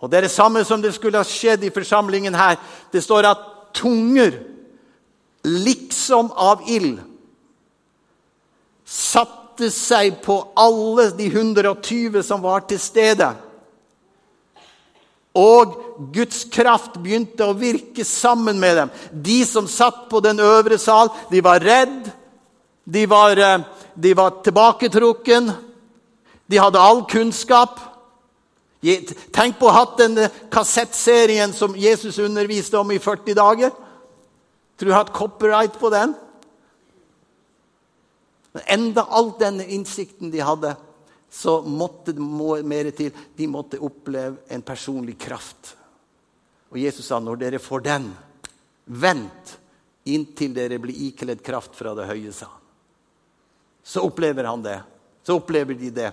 Og 0.00 0.10
Det 0.10 0.16
er 0.16 0.20
det 0.20 0.30
samme 0.30 0.64
som 0.64 0.82
det 0.82 0.94
skulle 0.94 1.20
ha 1.20 1.24
skjedd 1.24 1.64
i 1.64 1.74
forsamlingen 1.74 2.34
her. 2.34 2.56
Det 2.92 3.02
står 3.04 3.26
at 3.28 3.42
tunger, 3.76 4.32
liksom 5.44 6.32
av 6.36 6.64
ild, 6.68 6.98
satte 8.84 9.70
seg 9.70 10.22
på 10.24 10.40
alle 10.56 11.10
de 11.16 11.28
120 11.28 12.22
som 12.24 12.42
var 12.42 12.64
til 12.68 12.80
stede. 12.80 13.28
Og 15.36 15.76
Guds 16.14 16.42
kraft 16.50 16.96
begynte 16.98 17.46
å 17.46 17.54
virke 17.54 18.04
sammen 18.04 18.58
med 18.58 18.76
dem. 18.76 18.90
De 19.12 19.44
som 19.46 19.68
satt 19.70 20.08
på 20.10 20.20
den 20.24 20.40
øvre 20.42 20.78
sal, 20.80 21.12
de 21.30 21.42
var 21.44 21.60
redd. 21.62 22.10
De 22.84 23.06
var, 23.06 23.38
eh, 23.38 23.60
de 23.94 24.14
var 24.14 24.42
tilbaketrukken. 24.42 25.52
De 26.50 26.58
hadde 26.58 26.82
all 26.82 27.04
kunnskap. 27.06 27.78
Tenk 28.80 29.58
på 29.60 29.68
å 29.68 29.70
ha 29.70 29.84
hatt 29.84 30.00
den 30.00 30.18
kassettserien 30.50 31.52
som 31.54 31.76
Jesus 31.78 32.18
underviste 32.18 32.80
om 32.80 32.90
i 32.90 32.98
40 32.98 33.36
dager. 33.38 33.70
Tror 34.74 34.88
du 34.88 34.94
har 34.94 35.04
hatt 35.04 35.14
copyright 35.14 35.76
på 35.78 35.92
den? 35.94 36.14
Men 38.52 38.62
enda 38.66 39.04
all 39.14 39.30
denne 39.38 39.66
innsikten 39.70 40.32
de 40.32 40.40
hadde, 40.42 40.72
så 41.30 41.60
måtte 41.62 42.16
det 42.16 42.64
mer 42.66 42.90
til. 42.98 43.12
De 43.36 43.46
måtte 43.46 43.78
oppleve 43.78 44.40
en 44.50 44.64
personlig 44.66 45.14
kraft. 45.22 45.76
Og 46.72 46.80
Jesus 46.82 47.06
sa 47.06 47.20
når 47.22 47.38
dere 47.44 47.60
får 47.62 47.84
den, 47.86 48.08
vent 48.90 49.54
inntil 50.10 50.56
dere 50.56 50.80
blir 50.82 50.98
ikledd 51.10 51.44
kraft 51.46 51.78
fra 51.78 51.94
det 51.94 52.08
høye, 52.10 52.32
sa 52.34 52.48
han. 52.48 52.66
Så 53.86 54.02
opplever 54.06 54.48
han 54.50 54.64
det. 54.64 54.80
Så 55.22 55.36
opplever 55.38 55.78
de 55.78 55.92
det. 55.94 56.10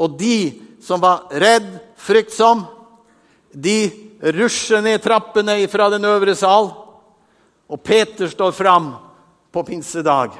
Og 0.00 0.16
de 0.18 0.56
som 0.80 1.00
var 1.02 1.28
redd, 1.30 1.68
fryktsom, 2.00 2.64
de 3.52 3.90
rusjer 4.20 4.82
ned 4.84 5.02
trappene 5.04 5.58
fra 5.68 5.90
den 5.92 6.06
øvre 6.08 6.34
sal. 6.38 6.70
Og 7.70 7.82
Peter 7.84 8.28
står 8.28 8.54
fram 8.56 8.94
på 9.52 9.64
pinsedag. 9.66 10.38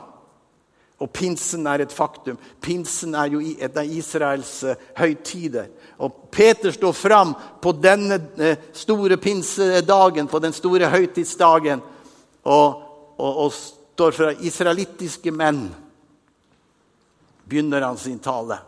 Og 1.00 1.08
pinsen 1.12 1.64
er 1.66 1.80
et 1.80 1.92
faktum. 1.92 2.36
Pinsen 2.60 3.14
er 3.16 3.32
jo 3.32 3.40
et 3.40 3.76
av 3.76 3.88
Israels 3.88 4.52
uh, 4.68 4.74
høytider. 4.98 5.70
Og 5.96 6.26
Peter 6.32 6.74
står 6.76 6.92
fram 6.92 7.32
på 7.62 7.72
denne 7.72 8.18
uh, 8.36 8.66
store 8.76 9.16
pinsedagen, 9.16 10.28
på 10.28 10.42
den 10.44 10.52
store 10.52 10.90
høytidsdagen, 10.92 11.80
og, 12.44 12.82
og, 13.16 13.44
og 13.46 13.54
står 13.56 14.16
fra 14.16 14.32
israelittiske 14.44 15.32
menn. 15.32 15.70
Begynner 17.48 17.88
han 17.88 17.96
sin 18.00 18.20
tale. 18.20 18.60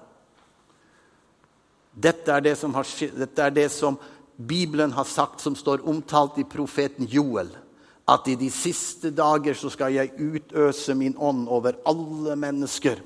Dette 1.93 2.33
er 2.33 2.45
det 2.45 2.57
som, 2.57 2.75
har, 2.75 2.89
dette 3.17 3.45
er 3.45 3.53
det 3.53 3.69
som 3.73 3.99
Bibelen 4.37 4.95
har 4.97 5.05
sagt, 5.05 5.41
som 5.41 5.57
står 5.57 5.85
omtalt 5.89 6.39
i 6.41 6.49
profeten 6.49 7.07
Joel 7.11 7.53
at 8.11 8.29
i 8.29 8.35
de 8.39 8.49
siste 8.51 9.13
dager 9.15 9.55
så 9.57 9.71
skal 9.71 9.95
jeg 9.95 10.15
utøse 10.19 10.95
min 10.99 11.15
ånd 11.17 11.47
over 11.53 11.79
alle 11.89 12.37
mennesker. 12.39 13.01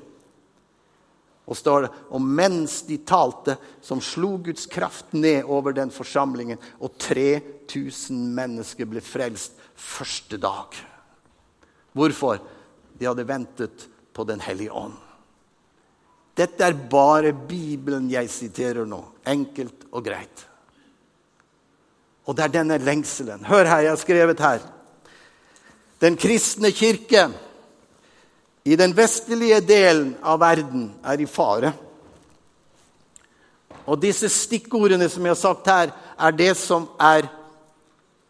Og 1.46 1.58
står 1.58 1.86
og 2.10 2.22
mens 2.22 2.80
de 2.88 2.98
talte, 3.06 3.54
som 3.84 4.00
slo 4.02 4.34
Guds 4.42 4.66
kraft 4.66 5.12
ned 5.14 5.44
over 5.44 5.76
den 5.76 5.92
forsamlingen, 5.94 6.58
og 6.80 6.96
3000 6.98 8.24
mennesker 8.34 8.88
ble 8.90 9.04
frelst 9.04 9.60
første 9.76 10.40
dag. 10.42 10.74
Hvorfor? 11.94 12.40
De 12.96 13.06
hadde 13.06 13.28
ventet 13.28 13.88
på 14.16 14.24
Den 14.24 14.40
hellige 14.40 14.72
ånd. 14.72 14.96
Dette 16.36 16.66
er 16.66 16.76
bare 16.90 17.32
Bibelen 17.32 18.10
jeg 18.12 18.28
siterer 18.30 18.84
nå. 18.88 19.00
Enkelt 19.26 19.86
og 19.92 20.04
greit. 20.04 20.44
Og 22.26 22.36
det 22.36 22.44
er 22.44 22.54
denne 22.58 22.78
lengselen. 22.82 23.44
Hør 23.46 23.64
her, 23.64 23.84
jeg 23.86 23.92
har 23.94 24.00
skrevet 24.00 24.42
her. 24.42 24.60
Den 26.02 26.18
kristne 26.20 26.72
kirke 26.76 27.28
i 28.66 28.76
den 28.76 28.92
vestlige 28.96 29.62
delen 29.64 30.12
av 30.26 30.40
verden 30.42 30.90
er 31.06 31.22
i 31.22 31.28
fare. 31.30 31.72
Og 33.86 34.00
disse 34.02 34.28
stikkordene 34.28 35.08
som 35.08 35.24
jeg 35.24 35.36
har 35.36 35.40
sagt 35.40 35.70
her, 35.70 35.92
er 36.18 36.34
det 36.34 36.52
som 36.58 36.88
er 37.00 37.28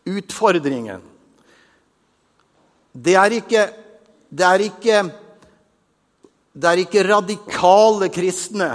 utfordringen. 0.07 1.01
Det 2.93 3.17
er 3.17 3.39
ikke, 3.41 3.65
det 4.31 4.47
er 4.47 4.67
ikke, 4.69 5.01
det 6.57 6.69
er 6.71 6.81
ikke 6.81 7.05
radikale 7.05 8.09
kristne, 8.09 8.71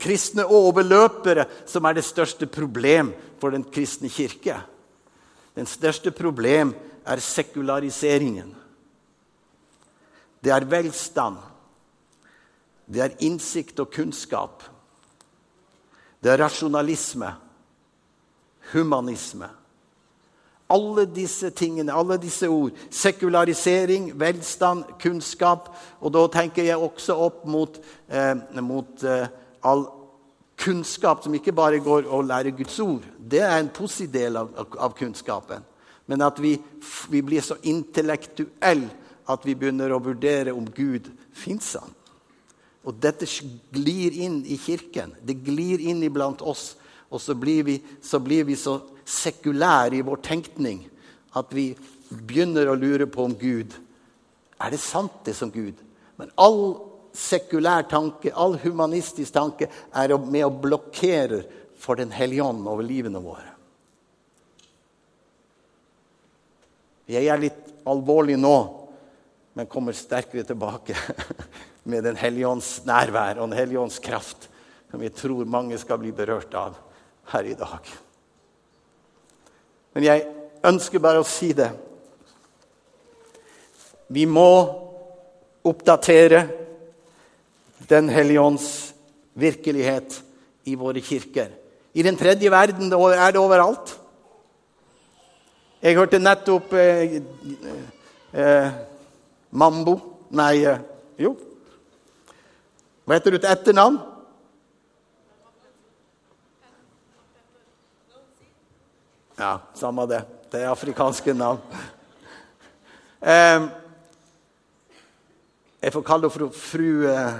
kristne 0.00 0.46
overløpere, 0.48 1.44
som 1.68 1.84
er 1.84 1.98
det 1.98 2.06
største 2.06 2.48
problem 2.48 3.12
for 3.40 3.52
den 3.52 3.66
kristne 3.68 4.08
kirke. 4.08 4.56
Den 5.56 5.68
største 5.68 6.12
problem 6.16 6.72
er 7.04 7.20
sekulariseringen. 7.20 8.54
Det 10.40 10.52
er 10.54 10.64
velstand. 10.70 11.36
Det 12.86 13.02
er 13.02 13.20
innsikt 13.26 13.80
og 13.82 13.90
kunnskap. 13.92 14.62
Det 16.22 16.32
er 16.32 16.40
rasjonalisme, 16.40 17.28
humanisme. 18.72 19.50
Alle 20.68 21.04
disse 21.06 21.52
tingene, 21.54 21.94
alle 21.94 22.16
disse 22.18 22.48
ord. 22.50 22.74
Sekularisering, 22.90 24.10
velstand, 24.18 24.84
kunnskap. 25.02 25.70
Og 26.00 26.12
da 26.16 26.24
tenker 26.32 26.66
jeg 26.66 26.80
også 26.80 27.14
opp 27.28 27.44
mot, 27.46 27.78
eh, 28.08 28.34
mot 28.60 29.04
eh, 29.04 29.28
all 29.62 29.86
kunnskap 30.58 31.22
som 31.22 31.34
ikke 31.36 31.54
bare 31.54 31.78
går 31.84 32.08
å 32.10 32.22
lære 32.24 32.54
Guds 32.56 32.80
ord. 32.82 33.04
Det 33.18 33.44
er 33.44 33.58
en 33.60 33.70
positiv 33.70 34.12
del 34.16 34.40
av, 34.40 34.50
av 34.78 34.96
kunnskapen. 34.98 35.62
Men 36.06 36.22
at 36.22 36.38
vi, 36.42 36.56
vi 37.10 37.22
blir 37.22 37.44
så 37.44 37.58
intellektuelle 37.62 38.90
at 39.26 39.46
vi 39.46 39.56
begynner 39.58 39.92
å 39.92 40.02
vurdere 40.02 40.54
om 40.54 40.66
Gud 40.70 41.10
fins. 41.34 41.74
Og 42.86 42.94
dette 43.02 43.26
glir 43.74 44.14
inn 44.14 44.40
i 44.46 44.58
kirken. 44.58 45.14
Det 45.22 45.40
glir 45.46 45.82
inn 45.82 46.04
iblant 46.06 46.42
oss. 46.42 46.74
Og 47.10 47.22
så 47.22 47.34
blir 47.38 47.66
vi 47.66 47.80
så, 48.02 48.18
blir 48.22 48.46
vi 48.46 48.56
så 48.58 48.80
sekulære 49.06 50.00
i 50.00 50.04
vår 50.06 50.20
tenkning 50.26 50.82
at 51.38 51.52
vi 51.54 51.70
begynner 52.10 52.70
å 52.70 52.78
lure 52.78 53.06
på 53.10 53.26
om 53.26 53.34
Gud 53.38 53.74
Er 54.56 54.72
det 54.72 54.80
sant, 54.80 55.12
det 55.26 55.34
som 55.36 55.50
Gud? 55.52 55.76
Men 56.16 56.30
all 56.40 56.78
sekulær 57.16 57.84
tanke, 57.90 58.30
all 58.32 58.54
humanistisk 58.62 59.34
tanke, 59.34 59.68
er 59.92 60.14
med 60.16 60.46
å 60.46 60.52
blokkere 60.52 61.42
for 61.76 62.00
Den 62.00 62.10
hellige 62.10 62.44
ånd 62.44 62.64
over 62.64 62.86
livene 62.86 63.20
våre. 63.20 63.52
Jeg 67.06 67.28
er 67.28 67.38
litt 67.38 67.60
alvorlig 67.86 68.38
nå, 68.40 68.56
men 69.56 69.68
kommer 69.70 69.92
sterkere 69.96 70.48
tilbake 70.48 70.96
med 71.90 72.04
Den 72.08 72.16
hellige 72.16 72.48
ånds 72.48 72.72
nærvær 72.88 73.38
og 73.38 73.50
Den 73.50 73.58
hellige 73.60 73.84
ånds 73.84 74.00
kraft, 74.00 74.48
som 74.90 75.04
jeg 75.04 75.14
tror 75.20 75.44
mange 75.44 75.76
skal 75.78 76.00
bli 76.00 76.16
berørt 76.16 76.56
av 76.56 76.80
her 77.34 77.52
i 77.52 77.54
dag. 77.60 77.92
Men 79.96 80.04
jeg 80.04 80.26
ønsker 80.68 81.00
bare 81.00 81.22
å 81.22 81.24
si 81.24 81.54
det. 81.56 81.70
Vi 84.12 84.26
må 84.28 84.50
oppdatere 85.66 86.44
Den 87.86 88.08
hellige 88.10 88.42
ånds 88.42 88.66
virkelighet 89.38 90.16
i 90.66 90.74
våre 90.74 90.98
kirker. 91.04 91.52
I 91.94 92.02
den 92.02 92.16
tredje 92.18 92.50
verden 92.50 92.90
er 92.90 93.32
det 93.32 93.38
overalt. 93.38 93.92
Jeg 95.84 95.94
hørte 95.94 96.18
nettopp 96.18 96.72
eh, 96.74 97.20
eh, 98.32 98.70
Mambo 99.52 99.94
Nei, 100.34 100.64
eh, 100.66 100.82
jo. 101.22 101.36
Hva 103.06 103.20
heter 103.20 103.36
du 103.36 103.38
til 103.38 103.52
etternavn? 103.52 104.00
Ja, 109.36 109.58
samme 109.74 110.06
det. 110.08 110.22
Det 110.50 110.62
er 110.62 110.70
afrikanske 110.70 111.34
navn. 111.36 111.58
Eh, 113.20 113.64
jeg 115.82 115.92
får 115.92 116.04
kalle 116.06 116.30
henne 116.30 116.32
for 116.32 116.56
fru 116.56 117.04
eh, 117.10 117.34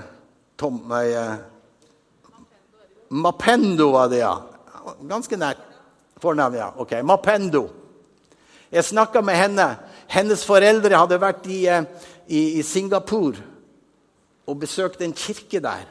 Tom 0.60 0.82
nei, 0.90 1.06
eh, 1.16 1.38
Mapendo 3.16 3.86
var 3.94 4.10
det, 4.12 4.18
ja. 4.20 4.34
Ganske 5.08 5.38
nært 5.40 5.62
fornavn, 6.20 6.58
ja. 6.58 6.66
Ok, 6.76 6.92
Mapendo. 7.00 7.62
Jeg 8.70 8.84
snakka 8.84 9.22
med 9.24 9.38
henne. 9.40 9.66
Hennes 10.12 10.44
foreldre 10.44 10.98
hadde 11.00 11.20
vært 11.22 11.48
i, 11.48 11.62
i, 12.28 12.42
i 12.58 12.62
Singapore 12.66 13.40
og 14.46 14.60
besøkt 14.60 15.00
en 15.00 15.16
kirke 15.16 15.62
der. 15.64 15.88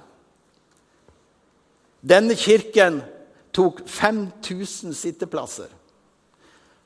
Denne 2.06 2.38
kirken 2.38 3.02
tok 3.56 3.82
5000 3.90 4.94
sitteplasser. 4.94 5.74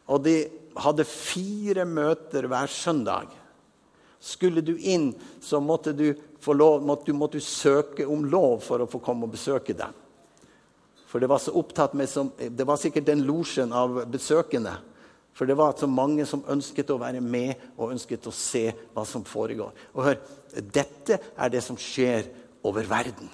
Og 0.09 0.23
de 0.25 0.35
hadde 0.79 1.05
fire 1.07 1.85
møter 1.85 2.47
hver 2.49 2.71
søndag. 2.71 3.31
Skulle 4.19 4.63
du 4.65 4.73
inn, 4.75 5.13
så 5.41 5.61
måtte 5.63 5.93
du, 5.95 6.09
lov, 6.51 6.83
måtte, 6.83 7.15
måtte 7.15 7.39
du 7.39 7.45
søke 7.45 8.07
om 8.09 8.25
lov 8.27 8.59
for 8.65 8.83
å 8.83 8.89
få 8.89 8.99
komme 9.03 9.27
og 9.27 9.35
besøke 9.37 9.75
dem. 9.77 9.95
For 11.09 11.21
det 11.21 11.29
var 11.31 11.41
så 11.41 11.55
opptatt 11.57 11.95
med 11.97 12.09
som, 12.09 12.29
Det 12.37 12.65
var 12.67 12.77
sikkert 12.77 13.07
den 13.07 13.23
losjen 13.25 13.71
av 13.73 14.03
besøkende 14.11 14.75
for 15.39 15.45
det 15.45 15.55
var 15.55 15.73
så 15.79 15.87
mange 15.87 16.25
som 16.27 16.41
ønsket 16.51 16.89
å 16.91 16.97
være 16.99 17.21
med 17.23 17.61
og 17.77 17.93
ønsket 17.93 18.25
å 18.27 18.31
se 18.35 18.65
hva 18.91 19.05
som 19.07 19.23
foregår. 19.23 19.71
Og 19.95 20.03
hør, 20.03 20.17
Dette 20.51 21.15
er 21.37 21.51
det 21.53 21.61
som 21.63 21.77
skjer 21.79 22.25
over 22.67 22.83
verden. 22.83 23.29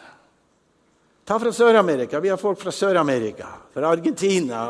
Ta 1.26 1.40
fra 1.42 1.50
Sør-Amerika. 1.50 2.20
Vi 2.22 2.30
har 2.30 2.38
folk 2.38 2.60
fra 2.62 2.70
Sør-Amerika, 2.70 3.48
fra 3.74 3.90
Argentina. 3.90 4.68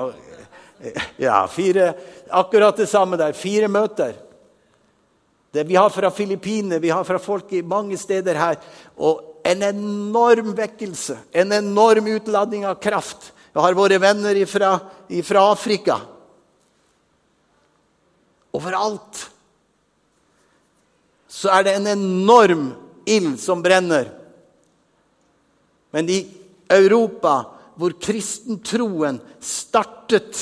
Ja, 1.17 1.43
fire, 1.47 1.93
akkurat 2.29 2.77
det 2.77 2.89
samme 2.89 3.17
der. 3.17 3.33
Fire 3.37 3.69
møter. 3.71 4.15
Det 5.55 5.63
vi 5.67 5.77
har 5.79 5.89
fra 5.89 6.11
Filippinene, 6.11 6.81
vi 6.83 6.91
har 6.91 7.05
fra 7.07 7.19
folk 7.21 7.53
i 7.55 7.63
mange 7.63 7.97
steder 7.97 8.35
her. 8.35 8.57
Og 8.97 9.41
en 9.45 9.61
enorm 9.63 10.51
vekkelse, 10.57 11.17
en 11.31 11.53
enorm 11.55 12.09
utladning 12.15 12.65
av 12.67 12.81
kraft. 12.83 13.31
Jeg 13.55 13.63
har 13.63 13.77
våre 13.77 14.01
venner 14.03 14.41
fra 14.49 15.45
Afrika 15.47 16.01
Overalt 18.55 19.25
så 21.35 21.51
er 21.51 21.65
det 21.67 21.73
en 21.75 21.89
enorm 21.91 22.67
ild 23.09 23.35
som 23.41 23.63
brenner. 23.63 24.07
Men 25.91 26.07
i 26.09 26.21
Europa, 26.71 27.33
hvor 27.75 27.95
kristentroen 27.99 29.19
startet 29.43 30.39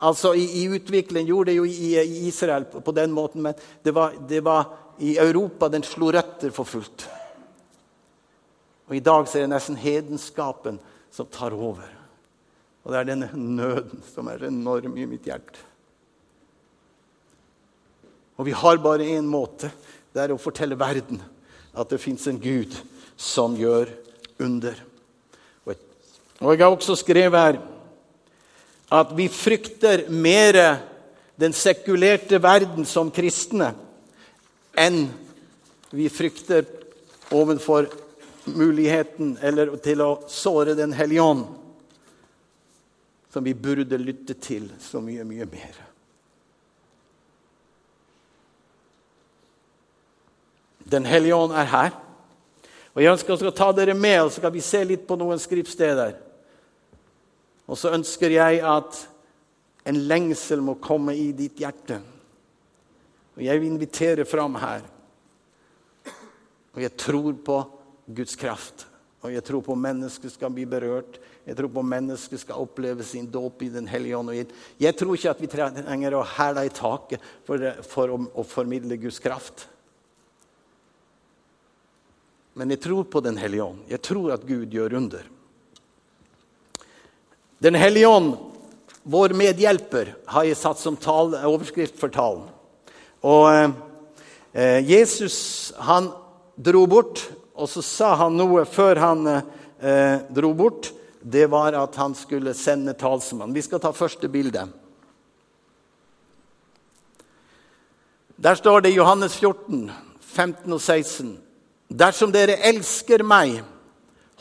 Altså 0.00 0.32
i, 0.34 0.46
i 0.62 0.68
utvikling 0.72 1.28
gjorde 1.28 1.50
det 1.50 1.58
jo 1.58 1.66
i, 1.68 1.94
i, 2.00 2.26
Israel 2.28 2.64
på, 2.64 2.92
den 2.96 3.12
måten, 3.12 3.42
men 3.44 3.56
det 3.84 3.92
var, 3.94 4.16
det 4.28 4.40
var, 4.44 4.70
i 5.00 5.14
Europa 5.20 5.68
den 5.72 5.84
slo 5.84 6.10
røtter 6.12 6.52
for 6.52 6.68
fullt. 6.68 7.06
Og 8.88 8.96
I 8.96 9.02
dag 9.04 9.28
så 9.28 9.38
er 9.38 9.46
det 9.46 9.52
nesten 9.54 9.78
hedenskapen 9.80 10.80
som 11.12 11.28
tar 11.32 11.56
over. 11.56 11.86
Og 12.84 12.92
det 12.92 12.98
er 12.98 13.08
denne 13.08 13.30
nøden 13.32 14.02
som 14.12 14.28
er 14.28 14.44
enorm 14.48 14.96
i 15.00 15.06
mitt 15.08 15.28
hjerte. 15.28 15.64
Og 18.40 18.48
vi 18.48 18.56
har 18.56 18.80
bare 18.80 19.08
én 19.16 19.28
måte. 19.28 19.68
Det 20.12 20.20
er 20.24 20.32
å 20.32 20.40
fortelle 20.40 20.78
verden 20.80 21.20
at 21.76 21.92
det 21.92 22.00
fins 22.00 22.24
en 22.28 22.40
Gud 22.40 22.76
som 23.20 23.56
gjør 23.56 23.92
under. 24.40 24.80
Og 26.40 26.54
jeg 26.54 26.62
har 26.64 26.72
også 26.72 26.96
skrevet 26.96 27.36
her 27.36 27.58
at 28.90 29.12
vi 29.16 29.28
frykter 29.30 30.08
mer 30.10 30.58
den 31.38 31.54
sekulerte 31.54 32.40
verden 32.42 32.84
som 32.84 33.10
kristne 33.14 33.70
enn 34.78 35.04
vi 35.94 36.08
frykter 36.10 36.66
overfor 37.30 37.86
muligheten 38.50 39.36
eller 39.42 39.76
til 39.82 40.02
å 40.02 40.10
såre 40.30 40.74
Den 40.74 40.92
hellige 40.92 41.22
ånd, 41.22 41.44
som 43.30 43.44
vi 43.44 43.54
burde 43.54 43.98
lytte 43.98 44.34
til 44.34 44.68
så 44.82 45.02
mye, 45.02 45.24
mye 45.24 45.46
mer. 45.46 45.78
Den 50.90 51.06
hellige 51.06 51.34
ånd 51.34 51.54
er 51.54 51.68
her. 51.70 51.92
Og 52.94 53.02
Jeg 53.02 53.12
ønsker 53.12 53.46
å 53.46 53.54
ta 53.54 53.70
dere 53.72 53.94
med, 53.94 54.18
og 54.22 54.30
så 54.30 54.40
skal 54.40 54.52
vi 54.54 54.64
se 54.64 54.82
litt 54.84 55.06
på 55.06 55.18
noen 55.18 55.38
skriftsteder. 55.38 56.16
Og 57.70 57.78
så 57.78 57.92
ønsker 57.94 58.34
jeg 58.34 58.62
at 58.66 59.04
en 59.86 59.98
lengsel 60.10 60.62
må 60.64 60.74
komme 60.82 61.14
i 61.14 61.30
ditt 61.36 61.60
hjerte. 61.62 62.00
Og 63.38 63.44
Jeg 63.46 63.60
vil 63.60 63.70
invitere 63.70 64.26
fram 64.28 64.58
her. 64.60 64.82
Og 66.74 66.82
jeg 66.82 66.96
tror 66.98 67.32
på 67.32 67.58
Guds 68.10 68.36
kraft. 68.36 68.86
Og 69.22 69.32
jeg 69.34 69.44
tror 69.44 69.62
på 69.62 69.76
mennesket 69.76 70.32
skal 70.32 70.52
bli 70.54 70.66
berørt. 70.68 71.18
Jeg 71.46 71.56
tror 71.56 71.70
på 71.72 71.82
mennesket 71.84 72.42
skal 72.42 72.62
oppleve 72.62 73.04
sin 73.04 73.28
dåp 73.30 73.62
i 73.62 73.68
Den 73.68 73.86
hellige 73.86 74.16
ånd. 74.16 74.52
Jeg 74.78 74.96
tror 74.96 75.14
ikke 75.14 75.30
at 75.30 75.42
vi 75.42 75.50
trenger 75.50 76.14
å 76.16 76.26
hæle 76.26 76.66
i 76.66 76.72
taket 76.74 77.22
for, 77.46 77.64
for 77.86 78.12
å, 78.12 78.20
å 78.34 78.46
formidle 78.46 78.98
Guds 79.00 79.20
kraft. 79.22 79.68
Men 82.54 82.74
jeg 82.74 82.82
tror 82.82 83.06
på 83.06 83.22
Den 83.24 83.38
hellige 83.40 83.66
ånd. 83.66 83.84
Jeg 83.88 84.02
tror 84.02 84.34
at 84.34 84.46
Gud 84.46 84.72
gjør 84.74 84.98
under. 85.00 85.26
Den 87.60 87.74
hellige 87.74 88.08
ånd, 88.08 88.36
vår 89.02 89.34
medhjelper, 89.36 90.14
har 90.32 90.46
jeg 90.48 90.56
satt 90.56 90.78
som 90.80 90.94
tal, 90.96 91.34
overskrift 91.44 91.98
for 92.00 92.08
talen. 92.08 92.46
Og 93.20 93.50
eh, 94.56 94.80
Jesus 94.88 95.68
han 95.76 96.08
dro 96.56 96.86
bort, 96.88 97.26
og 97.52 97.68
så 97.68 97.84
sa 97.84 98.14
han 98.22 98.40
noe 98.40 98.64
før 98.64 99.02
han 99.04 99.28
eh, 99.28 100.24
dro 100.32 100.54
bort. 100.56 100.88
Det 101.20 101.50
var 101.52 101.76
at 101.76 102.00
han 102.00 102.16
skulle 102.16 102.56
sende 102.56 102.96
talsmann. 102.96 103.52
Vi 103.52 103.66
skal 103.68 103.84
ta 103.84 103.92
første 103.92 104.32
bilde. 104.32 104.64
Der 108.40 108.56
står 108.56 108.80
det 108.80 108.94
i 108.94 109.00
Johannes 109.02 109.36
14, 109.36 109.90
15 110.32 110.72
og 110.72 110.80
16. 110.80 111.36
Dersom 111.92 112.32
dere 112.32 112.56
elsker 112.72 113.20
meg, 113.20 113.58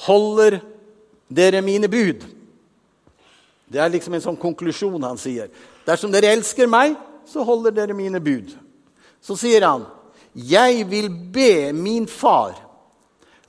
holder 0.07 0.61
dere 1.27 1.59
mine 1.59 1.91
bud. 1.91 2.38
Det 3.69 3.79
er 3.81 3.91
liksom 3.93 4.15
en 4.17 4.23
sånn 4.23 4.39
konklusjon 4.39 5.03
han 5.05 5.19
sier. 5.21 5.51
Dersom 5.85 6.11
dere 6.13 6.33
elsker 6.33 6.69
meg, 6.69 6.95
så 7.29 7.45
holder 7.45 7.75
dere 7.75 7.97
mine 7.97 8.21
bud. 8.21 8.55
Så 9.21 9.37
sier 9.37 9.65
han, 9.67 9.85
'Jeg 10.33 10.89
vil 10.89 11.09
be 11.09 11.73
min 11.73 12.07
far, 12.07 12.55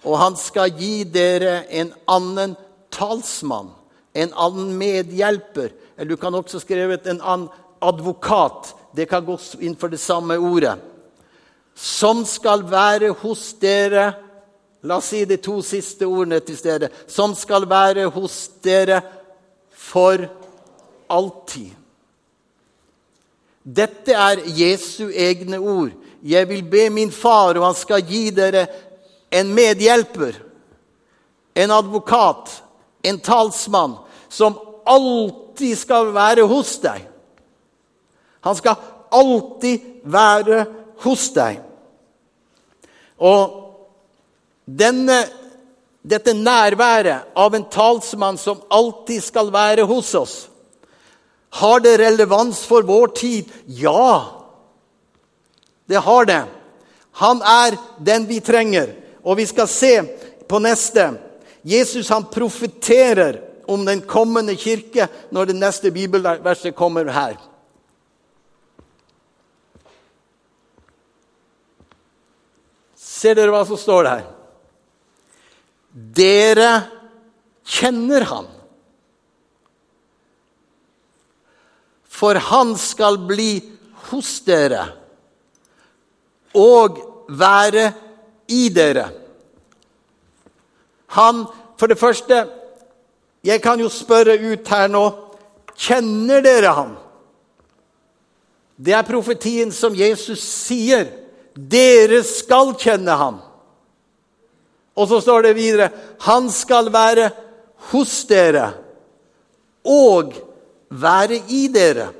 og 0.04 0.18
han 0.18 0.36
skal 0.36 0.70
gi 0.70 1.04
dere 1.04 1.64
en 1.68 1.94
annen 2.08 2.56
talsmann, 2.90 3.70
en 4.14 4.32
annen 4.36 4.76
medhjelper.' 4.78 5.72
Eller 5.96 6.08
du 6.08 6.16
kan 6.16 6.34
også 6.34 6.60
skrevet 6.60 7.06
en 7.06 7.20
annen 7.20 7.48
advokat. 7.80 8.74
Det 8.96 9.08
kan 9.08 9.24
gå 9.24 9.38
inn 9.60 9.76
for 9.76 9.88
det 9.88 10.00
samme 10.00 10.36
ordet. 10.38 10.78
Som 11.74 12.24
skal 12.24 12.62
være 12.62 13.12
hos 13.12 13.52
dere 13.60 14.14
La 14.82 14.96
oss 14.96 15.10
si 15.12 15.24
de 15.28 15.36
to 15.36 15.58
siste 15.60 16.06
ordene 16.08 16.40
til 16.40 16.56
stede. 16.56 16.88
Som 17.06 17.34
skal 17.36 17.66
være 17.68 18.06
hos 18.14 18.48
dere 18.64 19.02
for 19.90 20.28
alltid. 21.10 21.74
Dette 23.62 24.14
er 24.14 24.42
Jesu 24.56 25.10
egne 25.10 25.58
ord. 25.58 25.92
Jeg 26.22 26.48
vil 26.48 26.62
be 26.64 26.88
min 26.92 27.12
far, 27.12 27.56
og 27.58 27.66
han 27.66 27.76
skal 27.76 28.04
gi 28.06 28.28
dere 28.34 28.66
en 29.30 29.52
medhjelper, 29.54 30.36
en 31.54 31.74
advokat, 31.74 32.50
en 33.02 33.20
talsmann, 33.20 33.98
som 34.28 34.58
alltid 34.86 35.78
skal 35.78 36.12
være 36.14 36.46
hos 36.50 36.76
deg. 36.82 37.06
Han 38.46 38.56
skal 38.56 38.78
alltid 39.12 40.06
være 40.08 40.64
hos 41.04 41.28
deg. 41.36 41.60
Og 43.20 43.56
denne, 44.64 45.18
dette 46.02 46.32
nærværet 46.34 47.34
av 47.36 47.54
en 47.54 47.66
talsmann 47.68 48.38
som 48.40 48.62
alltid 48.70 49.22
skal 49.24 49.52
være 49.52 49.84
hos 49.88 50.14
oss, 50.14 50.36
har 51.60 51.80
det 51.82 51.98
relevans 51.98 52.62
for 52.66 52.86
vår 52.86 53.12
tid? 53.18 53.50
Ja, 53.66 54.24
det 55.90 55.98
har 56.06 56.24
det. 56.24 56.44
Han 57.18 57.42
er 57.42 57.76
den 57.98 58.26
vi 58.28 58.38
trenger. 58.40 58.94
Og 59.26 59.36
vi 59.36 59.46
skal 59.46 59.68
se 59.68 59.94
på 60.48 60.60
neste. 60.62 61.10
Jesus 61.66 62.08
han 62.08 62.24
profeterer 62.30 63.40
om 63.66 63.82
den 63.84 64.00
kommende 64.00 64.54
kirke 64.56 65.08
når 65.30 65.50
det 65.50 65.58
neste 65.58 65.90
bibelverset 65.90 66.74
kommer 66.74 67.10
her. 67.10 67.34
Ser 72.96 73.34
dere 73.36 73.52
hva 73.52 73.66
som 73.68 73.76
står 73.76 74.06
der? 74.06 74.22
Dere 75.90 76.70
kjenner 77.66 78.26
han. 78.30 78.46
For 82.10 82.34
han 82.34 82.74
skal 82.78 83.18
bli 83.26 83.52
hos 84.10 84.40
dere 84.46 84.84
og 86.58 86.98
være 87.30 87.86
i 88.50 88.68
dere. 88.74 89.06
Han, 91.16 91.44
for 91.78 91.90
det 91.90 91.98
første 91.98 92.46
Jeg 93.42 93.62
kan 93.62 93.80
jo 93.80 93.88
spørre 93.88 94.36
ut 94.36 94.68
her 94.68 94.88
nå 94.92 95.04
Kjenner 95.80 96.42
dere 96.44 96.74
ham? 96.76 96.90
Det 98.76 98.92
er 98.92 99.06
profetien 99.08 99.72
som 99.72 99.96
Jesus 99.96 100.42
sier. 100.44 101.08
Dere 101.56 102.20
skal 102.24 102.74
kjenne 102.80 103.16
ham. 103.16 103.38
Og 105.00 105.08
så 105.08 105.20
står 105.24 105.48
det 105.48 105.56
videre 105.56 105.90
Han 106.26 106.50
skal 106.52 106.92
være 106.92 107.30
hos 107.90 108.24
dere 108.28 108.72
og 109.88 110.34
være 110.90 111.40
i 111.48 111.66
dere. 111.72 112.10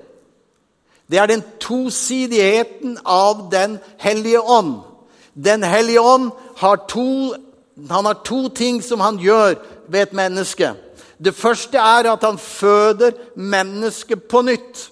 Det 1.11 1.19
er 1.19 1.27
den 1.27 1.43
tosidigheten 1.61 2.99
av 3.05 3.51
Den 3.51 3.79
hellige 3.99 4.41
ånd. 4.41 4.81
Den 5.35 5.63
hellige 5.63 6.01
ånd 6.01 6.31
har 6.57 6.87
to, 6.89 7.35
han 7.91 8.05
har 8.05 8.23
to 8.25 8.49
ting 8.49 8.83
som 8.83 9.01
han 9.01 9.19
gjør 9.19 9.59
ved 9.89 10.01
et 10.03 10.13
menneske. 10.13 10.73
Det 11.25 11.35
første 11.35 11.79
er 11.79 12.13
at 12.13 12.25
han 12.25 12.39
føder 12.39 13.13
mennesket 13.37 14.23
på 14.23 14.43
nytt. 14.43 14.91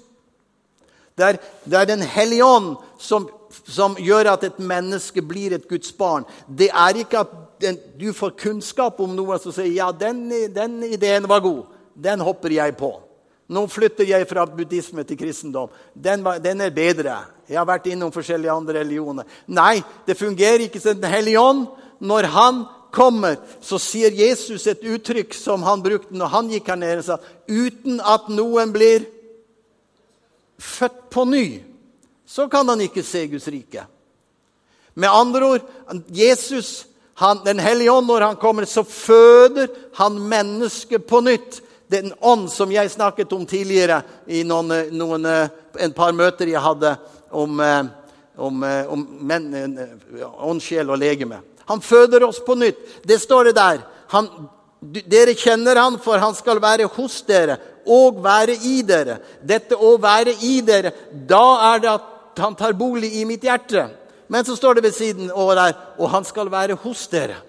Det 1.18 1.26
er, 1.26 1.36
det 1.64 1.78
er 1.78 1.84
Den 1.84 2.02
hellige 2.02 2.44
ånd 2.44 2.76
som, 2.98 3.28
som, 3.68 3.96
gjør 3.96 4.32
at 4.32 4.44
et 4.44 4.58
menneske 4.58 5.22
blir 5.22 5.54
et 5.54 5.68
Guds 5.68 5.92
barn. 5.92 6.24
Det 6.58 6.70
er 6.70 6.98
ikke 6.98 7.18
at 7.18 7.32
den, 7.60 7.78
du 7.98 8.12
får 8.16 8.36
kunnskap 8.38 9.00
om 9.00 9.16
noe 9.16 9.38
som 9.42 9.54
sier 9.54 9.72
ja, 9.72 9.90
den, 9.92 10.26
den 10.54 10.80
ideen 10.86 11.28
var 11.28 11.42
god. 11.44 11.66
Den 11.98 12.22
hopper 12.22 12.52
jeg 12.54 12.76
på. 12.78 12.92
Nå 13.48 13.64
flytter 13.72 14.04
jeg 14.04 14.26
fra 14.28 14.44
buddhisme 14.46 15.02
til 15.08 15.16
kristendom. 15.18 15.70
Den, 15.94 16.24
den, 16.44 16.60
er 16.60 16.74
bedre. 16.74 17.16
Jeg 17.48 17.56
har 17.56 17.68
vært 17.68 17.88
innom 17.88 18.12
forskjellige 18.12 18.52
andre 18.52 18.82
religioner. 18.82 19.28
Nei, 19.48 19.78
det 20.06 20.18
fungerer 20.18 20.66
ikke 20.66 20.82
som 20.82 21.00
Den 21.00 21.10
hellige 21.10 21.40
ånd. 21.40 21.64
Når 21.98 22.28
han 22.34 22.64
kommer, 22.94 23.38
så 23.64 23.80
sier 23.80 24.12
Jesus 24.14 24.66
et 24.68 24.84
uttrykk 24.84 25.32
som 25.34 25.64
han 25.66 25.82
brukte 25.82 26.14
når 26.16 26.32
han 26.34 26.50
gikk 26.52 26.68
her 26.68 26.80
nede. 26.80 27.06
Sa, 27.06 27.16
uten 27.48 28.02
at 28.04 28.28
noen 28.28 28.72
blir 28.74 29.08
født 30.58 31.08
på 31.10 31.24
ny, 31.24 31.46
så 32.28 32.48
kan 32.52 32.68
han 32.68 32.82
ikke 32.84 33.04
se 33.06 33.24
Guds 33.32 33.48
rike. 33.48 33.86
Med 34.98 35.08
andre 35.08 35.48
ord, 35.54 35.66
Jesus, 36.12 36.87
han, 37.18 37.40
Den 37.44 37.58
hellige 37.58 37.90
ånd, 37.90 38.06
når 38.06 38.20
han 38.20 38.36
kommer, 38.36 38.64
så 38.64 38.84
føder 38.86 39.68
han 39.98 40.20
mennesket 40.28 41.06
på 41.06 41.20
nytt 41.26 41.62
den 41.88 42.12
ånd 42.20 42.50
som 42.52 42.72
jeg 42.72 42.90
snakket 42.92 43.32
om 43.32 43.46
tidligere 43.48 44.02
i 44.26 44.42
noen, 44.46 44.70
noen, 44.92 45.24
eh, 45.26 45.48
en 45.80 45.94
par 45.96 46.12
møter 46.12 46.50
jeg 46.50 46.60
hadde 46.60 46.92
om, 47.30 47.60
eh, 47.60 47.84
om, 48.36 48.62
eh, 48.62 48.92
om 48.92 49.06
men, 49.20 49.48
ånd, 50.38 50.62
sjel 50.62 50.90
og 50.90 50.98
legeme. 50.98 51.40
Han 51.66 51.80
føder 51.80 52.24
oss 52.24 52.40
på 52.44 52.54
nytt. 52.54 52.78
Det 53.02 53.18
står 53.20 53.44
det 53.44 53.54
der. 53.54 53.82
Han, 54.08 54.28
dere 54.80 55.34
kjenner 55.34 55.76
han, 55.76 55.98
for 55.98 56.18
han 56.18 56.34
skal 56.34 56.60
være 56.60 56.86
hos 56.86 57.22
dere 57.22 57.58
og 57.86 58.22
være 58.22 58.54
i 58.62 58.82
dere. 58.82 59.18
Dette 59.42 59.74
å 59.74 59.96
være 60.00 60.36
i 60.44 60.60
dere, 60.60 60.92
da 61.10 61.74
er 61.74 61.82
det 61.82 61.90
at 61.96 62.38
han 62.38 62.54
tar 62.54 62.76
bolig 62.78 63.16
i 63.18 63.24
mitt 63.24 63.42
hjerte. 63.42 63.88
Men 64.28 64.44
så 64.44 64.56
står 64.56 64.78
det 64.78 64.84
ved 64.88 64.96
siden 64.96 65.30
over 65.32 65.56
der, 65.56 65.76
og 65.98 66.10
han 66.12 66.24
skal 66.24 66.50
være 66.52 66.76
hos 66.82 67.06
dere. 67.08 67.40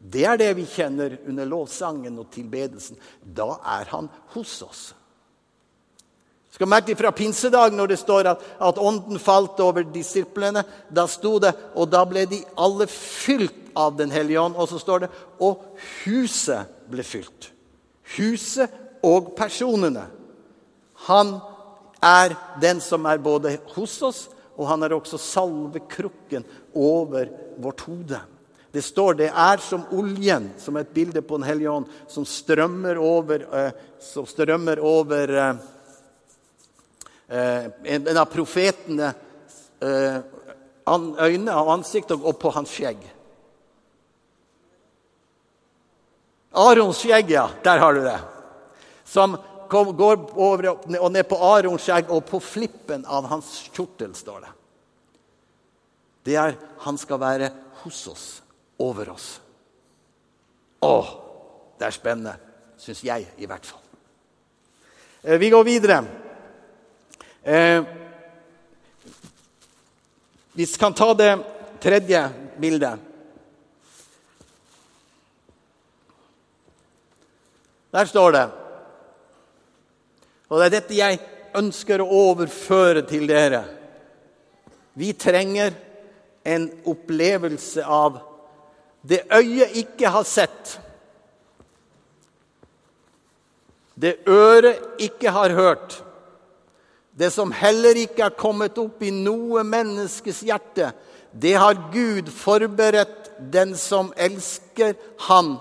Det 0.00 0.24
er 0.24 0.38
det 0.40 0.54
vi 0.56 0.64
kjenner 0.64 1.18
under 1.28 1.48
lovsangen 1.48 2.16
og 2.22 2.30
tilbedelsen. 2.32 2.96
Da 3.20 3.58
er 3.78 3.90
han 3.92 4.08
hos 4.32 4.54
oss. 4.64 4.82
Du 6.50 6.56
skal 6.58 6.70
merke 6.70 6.96
fra 6.98 7.12
pinsedag 7.14 7.74
når 7.76 7.92
det 7.92 7.98
står 8.00 8.30
at, 8.32 8.40
at 8.58 8.78
ånden 8.80 9.20
falt 9.22 9.60
over 9.62 9.84
disiplene. 9.86 10.64
Da 10.90 11.04
sto 11.10 11.36
det 11.42 11.52
og 11.74 11.90
da 11.92 12.02
ble 12.08 12.24
de 12.30 12.40
alle 12.58 12.88
fylt 12.90 13.58
av 13.78 13.94
Den 13.98 14.10
hellige 14.10 14.40
ånd. 14.40 14.56
Og 14.58 14.66
så 14.72 14.80
står 14.82 15.04
det 15.04 15.10
og 15.38 15.62
huset 16.02 16.72
ble 16.90 17.04
fylt. 17.06 17.52
Huset 18.16 18.72
og 19.06 19.34
personene. 19.38 20.08
Han 21.06 21.36
er 22.02 22.34
den 22.60 22.80
som 22.82 23.06
er 23.06 23.20
både 23.22 23.58
hos 23.76 23.94
oss, 24.02 24.26
og 24.60 24.68
han 24.68 24.84
er 24.84 24.92
også 24.92 25.16
salvekrukken 25.16 26.44
over 26.76 27.30
vårt 27.56 27.80
hode. 27.88 28.20
Det 28.70 28.82
står 28.84 29.16
det 29.18 29.30
er 29.32 29.62
som 29.64 29.86
oljen, 29.96 30.50
som 30.60 30.76
et 30.78 30.92
bilde 30.94 31.22
på 31.26 31.40
Den 31.40 31.48
hellige 31.48 31.72
ånd, 31.72 31.86
som 32.08 32.26
strømmer 32.28 33.00
over, 33.02 33.46
eh, 33.56 33.72
som 33.98 34.26
strømmer 34.28 34.78
over 34.84 35.32
eh, 35.34 35.54
eh, 37.28 37.70
en 37.96 38.12
av 38.12 38.28
profetene 38.30 39.14
øyne 39.80 41.54
og 41.56 41.72
ansikt 41.72 42.12
og 42.12 42.34
på 42.38 42.52
hans 42.52 42.70
skjegg. 42.76 43.00
Arons 46.60 47.00
skjegg, 47.00 47.30
ja. 47.32 47.46
Der 47.64 47.78
har 47.80 47.94
du 47.94 48.02
det. 48.04 48.18
Som 49.08 49.38
går 49.70 50.22
over 50.34 50.70
og 50.74 51.12
ned 51.12 51.26
på 51.28 51.38
Arons 51.44 51.84
skjegg, 51.86 52.10
og 52.10 52.24
på 52.28 52.40
flippen 52.42 53.04
av 53.06 53.28
hans 53.30 53.52
kjortel, 53.70 54.14
står 54.16 54.44
det. 54.46 54.52
Det 56.28 56.36
er 56.36 56.56
han 56.84 56.98
skal 57.00 57.20
være 57.20 57.50
hos 57.82 58.00
oss 58.10 58.26
over 58.80 59.12
oss. 59.14 59.28
Å, 60.84 60.94
det 61.78 61.88
er 61.88 61.96
spennende, 61.96 62.34
syns 62.80 63.02
jeg 63.04 63.28
i 63.40 63.48
hvert 63.48 63.66
fall. 63.68 63.82
Eh, 65.22 65.36
vi 65.40 65.50
går 65.52 65.64
videre. 65.64 66.00
Eh, 67.42 67.82
vi 70.52 70.66
kan 70.80 70.96
ta 70.96 71.12
det 71.14 71.32
tredje 71.80 72.22
bildet. 72.60 72.98
Der 77.90 78.06
står 78.06 78.32
det 78.32 78.59
Og 80.50 80.58
det 80.58 80.66
er 80.66 80.74
dette 80.74 80.98
jeg 80.98 81.20
ønsker 81.56 82.02
å 82.02 82.10
overføre 82.10 83.04
til 83.06 83.28
dere. 83.30 83.62
Vi 84.98 85.12
trenger 85.14 85.74
en 86.44 86.66
opplevelse 86.90 87.84
av 87.86 88.18
det 89.02 89.22
øyet 89.32 89.76
ikke 89.80 90.10
har 90.12 90.26
sett, 90.28 90.76
det 94.00 94.18
øret 94.28 95.00
ikke 95.00 95.32
har 95.32 95.54
hørt, 95.56 96.02
det 97.12 97.30
som 97.32 97.52
heller 97.52 97.96
ikke 98.00 98.26
har 98.28 98.36
kommet 98.36 98.78
opp 98.80 99.02
i 99.04 99.12
noe 99.12 99.64
menneskes 99.66 100.42
hjerte, 100.48 100.92
det 101.32 101.54
har 101.60 101.76
Gud 101.92 102.30
forberedt 102.32 103.30
den 103.52 103.74
som 103.78 104.12
elsker 104.16 104.96
Han, 105.28 105.58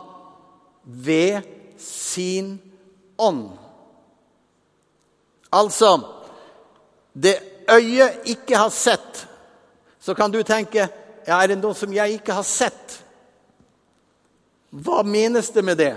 ved 0.84 1.44
sin 1.80 2.58
ånd. 3.20 3.52
Altså 5.52 6.00
Det 7.14 7.36
øyet 7.70 8.26
ikke 8.26 8.58
har 8.58 8.70
sett, 8.70 9.28
så 10.00 10.14
kan 10.14 10.32
du 10.32 10.44
tenke 10.44 10.88
ja, 11.28 11.38
er 11.38 11.52
det 11.52 11.60
noe 11.60 11.76
som 11.78 11.92
jeg 11.94 12.20
ikke 12.20 12.34
har 12.34 12.46
sett? 12.48 12.96
Hva 14.70 15.04
menes 15.06 15.50
det 15.54 15.64
med 15.66 15.78
det? 15.78 15.96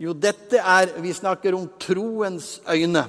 Jo, 0.00 0.12
dette 0.12 0.58
er 0.58 0.96
Vi 1.00 1.12
snakker 1.12 1.54
om 1.54 1.68
troens 1.80 2.60
øyne. 2.68 3.04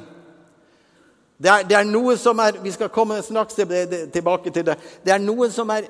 Det 1.37 1.51
er, 1.51 1.63
det 1.67 1.75
er 1.75 1.87
noe 1.89 2.15
som 2.19 2.39
er 2.39 2.61
Vi 2.63 2.71
skal 2.71 2.91
komme 2.93 3.21
straks 3.23 3.57
tilbake 3.57 4.51
til 4.51 4.65
det. 4.65 4.77
Det 5.03 5.13
er 5.13 5.23
noe 5.23 5.49
som 5.51 5.69
er 5.73 5.89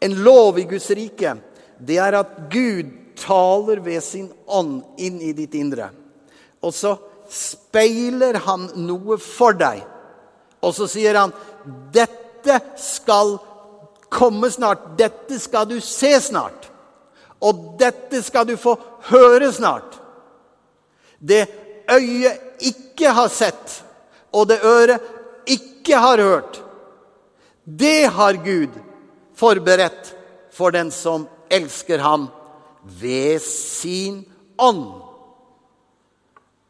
en 0.00 0.16
lov 0.24 0.58
i 0.58 0.64
Guds 0.64 0.88
rike. 0.96 1.34
Det 1.76 1.98
er 1.98 2.16
at 2.20 2.36
Gud 2.52 2.88
taler 3.20 3.80
ved 3.84 4.00
sin 4.00 4.30
ånd 4.46 4.80
inn 4.98 5.20
i 5.20 5.32
ditt 5.36 5.54
indre. 5.54 5.90
Og 6.64 6.72
så 6.74 6.94
speiler 7.30 8.40
han 8.46 8.68
noe 8.86 9.18
for 9.22 9.56
deg. 9.56 9.84
Og 10.60 10.74
så 10.76 10.88
sier 10.90 11.16
han, 11.16 11.32
'Dette 11.64 12.60
skal 12.76 13.38
komme 14.10 14.50
snart. 14.50 14.98
Dette 14.98 15.38
skal 15.38 15.68
du 15.68 15.78
se 15.80 16.12
snart. 16.20 16.68
Og 17.40 17.76
dette 17.80 18.22
skal 18.22 18.48
du 18.48 18.56
få 18.60 18.76
høre 19.08 19.52
snart. 19.52 19.96
Det 21.18 21.46
øyet 21.90 22.40
ikke 22.60 23.12
har 23.16 23.28
sett, 23.32 23.84
og 24.32 24.48
det 24.48 24.60
øret 24.64 25.00
ikke 25.46 25.96
har 25.96 26.20
hørt, 26.20 26.60
det 27.64 28.10
har 28.12 28.36
Gud 28.44 28.76
forberedt 29.36 30.14
for 30.52 30.70
den 30.70 30.90
som 30.90 31.28
elsker 31.50 31.98
ham 31.98 32.28
ved 32.82 33.40
sin 33.44 34.24
ånd. 34.58 35.09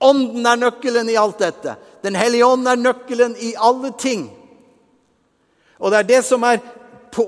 Ånden 0.01 0.47
er 0.47 0.57
nøkkelen 0.57 1.09
i 1.13 1.17
alt 1.21 1.41
dette. 1.43 1.77
Den 2.03 2.17
hellige 2.17 2.47
ånd 2.47 2.69
er 2.69 2.81
nøkkelen 2.81 3.35
i 3.37 3.55
alle 3.61 3.93
ting. 3.99 4.31
Og 5.81 5.93
det 5.93 5.99
er 5.99 6.09
det 6.09 6.21
som 6.25 6.45
er 6.49 6.61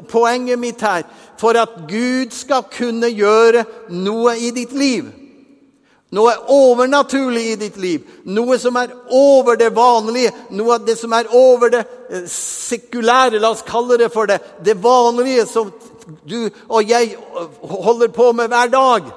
poenget 0.09 0.59
mitt 0.59 0.81
her. 0.81 1.05
For 1.41 1.57
at 1.59 1.85
Gud 1.89 2.33
skal 2.33 2.65
kunne 2.73 3.11
gjøre 3.13 3.65
noe 3.93 4.37
i 4.41 4.51
ditt 4.57 4.73
liv. 4.73 5.11
Noe 6.13 6.33
overnaturlig 6.53 7.45
i 7.53 7.61
ditt 7.61 7.77
liv. 7.81 8.05
Noe 8.25 8.59
som 8.61 8.77
er 8.77 8.93
over 9.17 9.57
det 9.57 9.71
vanlige. 9.77 10.33
Noe 10.53 10.77
av 10.77 10.85
det 10.85 10.99
som 11.01 11.13
er 11.17 11.31
over 11.33 11.73
det 11.73 11.87
eh, 12.11 12.27
sekulære. 12.29 13.41
La 13.41 13.53
oss 13.55 13.65
kalle 13.65 13.97
det 14.01 14.11
for 14.13 14.29
det. 14.29 14.41
Det 14.61 14.77
vanlige 14.81 15.47
som 15.49 15.73
du 16.29 16.51
og 16.69 16.89
jeg 16.89 17.15
holder 17.63 18.09
på 18.13 18.33
med 18.37 18.49
hver 18.53 18.73
dag 18.73 19.13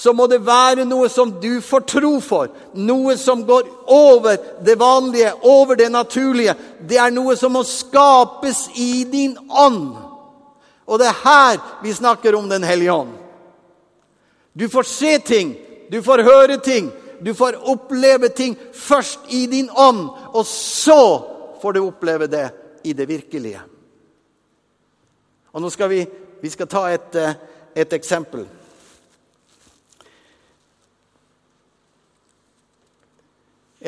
så 0.00 0.12
må 0.16 0.24
det 0.32 0.38
være 0.40 0.86
noe 0.88 1.10
som 1.12 1.28
du 1.42 1.58
får 1.60 1.82
tro 1.92 2.14
for. 2.24 2.48
Noe 2.72 3.18
som 3.20 3.42
går 3.44 3.66
over 3.92 4.38
det 4.64 4.78
vanlige, 4.80 5.34
over 5.44 5.76
det 5.76 5.90
naturlige. 5.92 6.54
Det 6.80 6.96
er 6.96 7.10
noe 7.12 7.34
som 7.36 7.52
må 7.52 7.60
skapes 7.68 8.62
i 8.80 9.04
din 9.04 9.34
ånd. 9.52 9.90
Og 10.88 11.02
det 11.02 11.10
er 11.10 11.18
her 11.20 11.58
vi 11.82 11.92
snakker 11.92 12.38
om 12.38 12.48
Den 12.48 12.64
hellige 12.64 12.94
ånd. 12.94 13.10
Du 14.56 14.64
får 14.72 14.88
se 14.88 15.18
ting, 15.18 15.52
du 15.92 16.00
får 16.02 16.24
høre 16.24 16.56
ting, 16.64 16.88
du 17.20 17.34
får 17.36 17.58
oppleve 17.68 18.30
ting 18.32 18.56
først 18.72 19.28
i 19.28 19.42
din 19.52 19.68
ånd, 19.68 20.06
og 20.32 20.46
så 20.48 21.02
får 21.60 21.76
du 21.76 21.80
oppleve 21.84 22.26
det 22.26 22.46
i 22.88 22.94
det 22.96 23.08
virkelige. 23.08 23.60
Og 25.52 25.60
nå 25.60 25.68
skal 25.68 25.92
vi, 25.92 26.00
vi 26.40 26.54
skal 26.56 26.72
ta 26.72 26.86
et, 26.88 27.20
eh, 27.20 27.36
et 27.76 27.92
eksempel. 27.92 28.48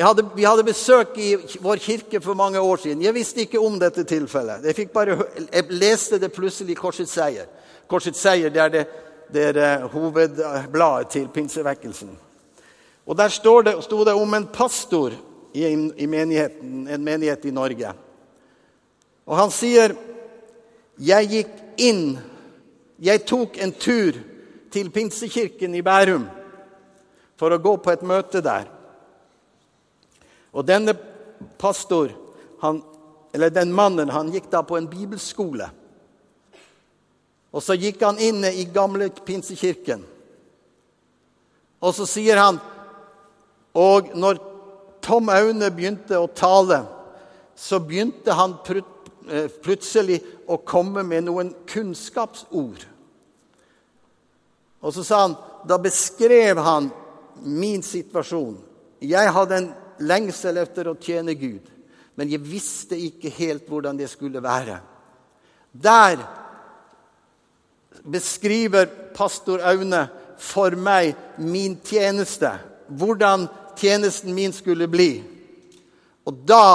Hadde, 0.03 0.25
vi 0.35 0.43
hadde 0.43 0.65
besøk 0.67 1.17
i 1.17 1.35
vår 1.61 1.79
kirke 1.79 2.19
for 2.21 2.33
mange 2.33 2.59
år 2.59 2.81
siden. 2.81 3.01
Jeg 3.01 3.13
visste 3.13 3.41
ikke 3.45 3.59
om 3.59 3.79
dette 3.79 4.03
tilfellet. 4.03 4.65
Jeg, 4.65 4.89
bare, 4.93 5.17
jeg 5.53 5.65
leste 5.69 6.19
det 6.19 6.31
plutselig 6.33 6.75
i 6.75 6.79
Korsets 6.79 7.13
seier. 7.13 7.47
Korsets 7.87 8.19
seier 8.19 8.51
det 8.51 8.61
er, 8.61 8.73
det, 8.73 8.83
det 9.33 9.45
er 9.51 9.59
eh, 9.63 9.85
hovedbladet 9.93 11.07
til 11.13 11.27
pinsevekkelsen. 11.27 12.11
Og 13.05 13.17
Der 13.17 13.27
sto 13.27 13.61
det, 13.61 13.75
det, 13.89 14.13
om 14.13 14.33
en 14.33 14.47
pastor 14.47 15.13
i, 15.53 15.63
i 15.63 16.03
en 16.03 17.03
menighet 17.03 17.45
i 17.45 17.51
Norge. 17.51 17.93
Og 19.25 19.37
han 19.37 19.51
sier 19.51 19.95
Jeg 20.99 21.27
gikk 21.29 21.53
inn 21.77 22.17
Jeg 22.99 23.25
tok 23.25 23.57
en 23.57 23.71
tur 23.71 24.19
til 24.71 24.89
pinsekirken 24.89 25.75
i 25.75 25.81
Bærum 25.81 26.25
for 27.37 27.53
å 27.53 27.61
gå 27.61 27.77
på 27.77 27.91
et 27.91 28.03
møte 28.05 28.41
der. 28.41 28.67
Og 30.53 30.65
denne 30.67 30.93
pastor, 31.57 32.13
han, 32.61 32.81
eller 33.33 33.49
den 33.49 33.73
mannen, 33.73 34.11
han 34.13 34.31
gikk 34.33 34.51
da 34.51 34.61
på 34.65 34.77
en 34.77 34.89
bibelskole. 34.89 35.69
Og 37.53 37.61
så 37.61 37.77
gikk 37.77 38.01
han 38.05 38.21
inne 38.21 38.53
i 38.53 38.65
gamle 38.69 39.09
pinsekirken. 39.25 40.03
Og 41.83 41.95
så 41.97 42.07
sier 42.07 42.39
han 42.39 42.61
Og 43.73 44.11
når 44.13 44.37
Tom 45.01 45.31
Aune 45.33 45.71
begynte 45.73 46.19
å 46.21 46.29
tale, 46.29 46.83
så 47.57 47.79
begynte 47.81 48.35
han 48.37 48.53
eh, 48.69 49.49
plutselig 49.49 50.19
å 50.45 50.59
komme 50.61 51.01
med 51.03 51.25
noen 51.25 51.49
kunnskapsord. 51.67 52.85
Og 54.83 54.93
så 54.93 55.03
sa 55.03 55.23
han 55.25 55.35
Da 55.65 55.79
beskrev 55.79 56.59
han 56.59 56.91
min 57.41 57.81
situasjon. 57.83 58.57
Jeg 59.01 59.31
hadde 59.33 59.57
en 59.57 59.69
lengsel 60.03 60.59
etter 60.61 60.89
å 60.89 60.97
tjene 60.99 61.35
Gud, 61.37 61.67
men 62.15 62.29
jeg 62.29 62.43
visste 62.45 62.97
ikke 62.99 63.31
helt 63.33 63.69
hvordan 63.69 63.97
det 63.97 64.09
skulle 64.11 64.43
være. 64.43 64.77
Der 65.73 66.21
beskriver 68.03 68.85
pastor 69.15 69.63
Aune 69.65 70.05
for 70.37 70.75
meg 70.75 71.15
min 71.37 71.77
tjeneste, 71.85 72.51
hvordan 72.87 73.47
tjenesten 73.79 74.35
min 74.35 74.53
skulle 74.53 74.87
bli. 74.91 75.23
Og 76.27 76.43
da 76.47 76.65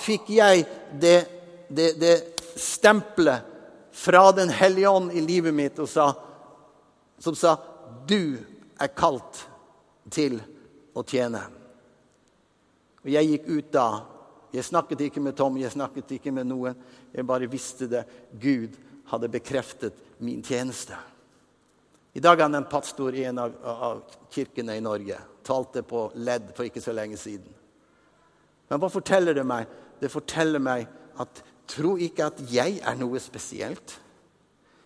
fikk 0.00 0.30
jeg 0.36 0.64
det, 1.00 1.18
det, 1.68 1.90
det 2.00 2.14
stempelet 2.60 3.50
fra 3.94 4.32
Den 4.32 4.50
hellige 4.50 4.90
ånd 4.90 5.12
i 5.14 5.20
livet 5.22 5.54
mitt 5.54 5.78
sa, 5.88 6.12
som 7.18 7.34
sa 7.34 7.56
'Du 8.06 8.38
er 8.80 8.90
kalt 8.90 9.46
til 10.10 10.42
å 10.94 11.02
tjene'. 11.02 11.63
Og 13.04 13.12
jeg 13.12 13.30
gikk 13.30 13.48
ut 13.52 13.72
da. 13.74 13.88
Jeg 14.54 14.66
snakket 14.68 15.06
ikke 15.08 15.22
med 15.22 15.36
Tom, 15.36 15.56
jeg 15.58 15.74
snakket 15.74 16.16
ikke 16.16 16.32
med 16.32 16.48
noen. 16.48 16.78
Jeg 17.12 17.26
bare 17.26 17.50
visste 17.50 17.88
det. 17.90 18.04
Gud 18.40 18.76
hadde 19.10 19.32
bekreftet 19.32 19.98
min 20.24 20.42
tjeneste. 20.44 20.96
I 22.14 22.22
dag 22.22 22.38
er 22.38 22.46
han 22.46 22.60
en 22.60 22.68
pastor 22.70 23.14
i 23.14 23.24
en 23.26 23.40
av, 23.42 23.54
av 23.66 24.02
kirkene 24.32 24.76
i 24.78 24.84
Norge. 24.84 25.18
Talte 25.44 25.82
på 25.82 26.06
ledd 26.14 26.52
for 26.54 26.68
ikke 26.68 26.82
så 26.82 26.94
lenge 26.94 27.18
siden. 27.20 27.50
Men 28.70 28.80
hva 28.80 28.88
forteller 28.92 29.34
det 29.36 29.44
meg? 29.46 29.66
Det 30.00 30.12
forteller 30.12 30.62
meg 30.62 30.86
at 31.20 31.42
tro 31.70 31.96
ikke 32.00 32.30
at 32.30 32.40
jeg 32.52 32.78
er 32.78 32.96
noe 33.00 33.20
spesielt. 33.22 33.96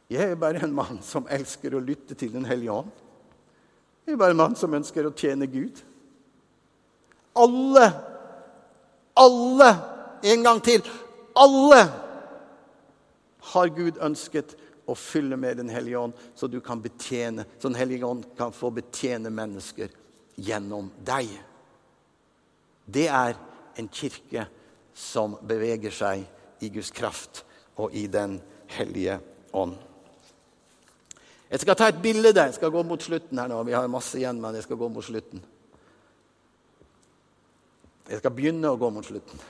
Jeg 0.08 0.32
er 0.32 0.40
bare 0.40 0.62
en 0.64 0.72
mann 0.72 1.02
som 1.04 1.28
elsker 1.28 1.76
å 1.76 1.84
lytte 1.84 2.16
til 2.16 2.32
Den 2.32 2.48
hellige 2.48 2.72
ånd. 2.72 2.90
Jeg 4.06 4.16
er 4.16 4.20
bare 4.22 4.32
en 4.32 4.40
mann 4.40 4.56
som 4.56 4.72
ønsker 4.72 5.04
å 5.04 5.12
tjene 5.12 5.46
Gud. 5.52 5.82
Alle, 7.36 7.90
alle, 9.18 9.68
en 10.22 10.46
gang 10.46 10.62
til 10.64 10.86
alle 11.38 11.82
har 13.52 13.70
Gud 13.76 14.00
ønsket 14.02 14.56
å 14.88 14.96
fylle 14.96 15.36
med 15.36 15.58
Den 15.60 15.70
hellige 15.72 15.98
ånd, 15.98 16.14
så 16.34 16.48
du 16.48 16.60
kan 16.64 16.80
betjene, 16.82 17.44
så 17.58 17.68
Den 17.68 17.78
hellige 17.78 18.06
ånd 18.06 18.24
kan 18.38 18.52
få 18.52 18.70
betjene 18.74 19.30
mennesker 19.30 19.92
gjennom 20.36 20.90
deg. 21.04 21.28
Det 22.86 23.08
er 23.08 23.36
en 23.78 23.88
kirke 23.92 24.46
som 24.94 25.36
beveger 25.46 25.94
seg 25.94 26.24
i 26.64 26.70
Guds 26.72 26.90
kraft 26.90 27.44
og 27.76 27.94
i 27.94 28.06
Den 28.10 28.40
hellige 28.74 29.18
ånd. 29.52 29.76
Jeg 31.48 31.62
skal 31.62 31.76
ta 31.80 31.86
et 31.88 32.02
bilde. 32.02 32.34
Jeg 32.36 32.56
skal 32.58 32.72
gå 32.72 32.82
mot 32.84 33.00
slutten 33.00 33.38
her 33.40 33.48
nå. 33.48 33.62
Vi 33.64 33.72
har 33.72 33.86
masse 33.88 34.18
igjen, 34.18 34.40
men 34.40 34.56
jeg 34.58 34.66
skal 34.66 34.76
gå 34.80 34.88
mot 34.92 35.04
slutten. 35.04 35.40
Jeg 38.08 38.22
skal 38.22 38.32
begynne 38.34 38.70
å 38.72 38.78
gå 38.80 38.88
mot 38.92 39.04
slutten. 39.04 39.40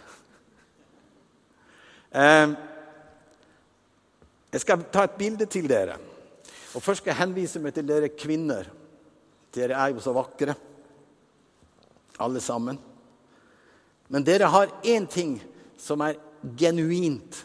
Ehm, 2.19 2.57
jeg 4.51 4.65
skal 4.65 4.87
ta 4.93 5.05
et 5.07 5.19
bilde 5.21 5.47
til 5.51 5.69
dere. 5.71 5.99
Og 6.75 6.83
Først 6.83 7.03
skal 7.03 7.13
jeg 7.13 7.21
henvise 7.23 7.63
meg 7.63 7.77
til 7.77 7.87
dere 7.89 8.11
kvinner. 8.13 8.71
Dere 9.55 9.79
er 9.79 9.93
jo 9.95 10.03
så 10.05 10.13
vakre, 10.17 10.57
alle 12.19 12.41
sammen. 12.43 12.79
Men 14.09 14.25
dere 14.27 14.51
har 14.51 14.73
én 14.83 15.07
ting 15.09 15.39
som 15.79 16.03
er 16.05 16.19
genuint. 16.59 17.45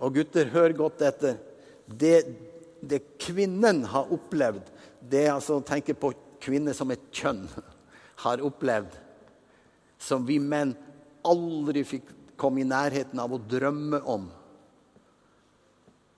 Og 0.00 0.14
gutter, 0.16 0.48
hør 0.48 0.72
godt 0.78 1.04
etter. 1.04 1.36
Det, 1.86 2.24
det 2.80 3.02
kvinnen 3.20 3.84
har 3.90 4.10
opplevd, 4.14 4.64
det 5.00 5.26
er 5.26 5.34
altså 5.34 5.58
å 5.60 5.94
på 6.00 6.12
kvinner 6.40 6.72
som 6.76 6.90
et 6.90 7.02
kjønn 7.12 7.44
har 8.24 8.42
opplevd, 8.44 8.94
som 10.00 10.24
vi 10.26 10.38
menn 10.40 10.72
aldri 11.28 11.84
fikk 11.84 12.14
komme 12.40 12.62
i 12.62 12.68
nærheten 12.68 13.20
av 13.20 13.34
å 13.36 13.40
drømme 13.40 14.00
om, 14.08 14.28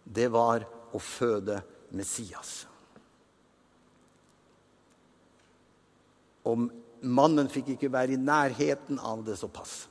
det 0.04 0.28
var 0.30 0.64
å 0.94 1.00
føde 1.02 1.58
Messias. 1.96 2.62
Og 6.46 6.68
mannen 7.02 7.50
fikk 7.50 7.74
ikke 7.74 7.90
være 7.92 8.16
i 8.16 8.20
nærheten 8.20 8.98
av 9.02 9.22
det 9.26 9.36
såpass. 9.40 9.86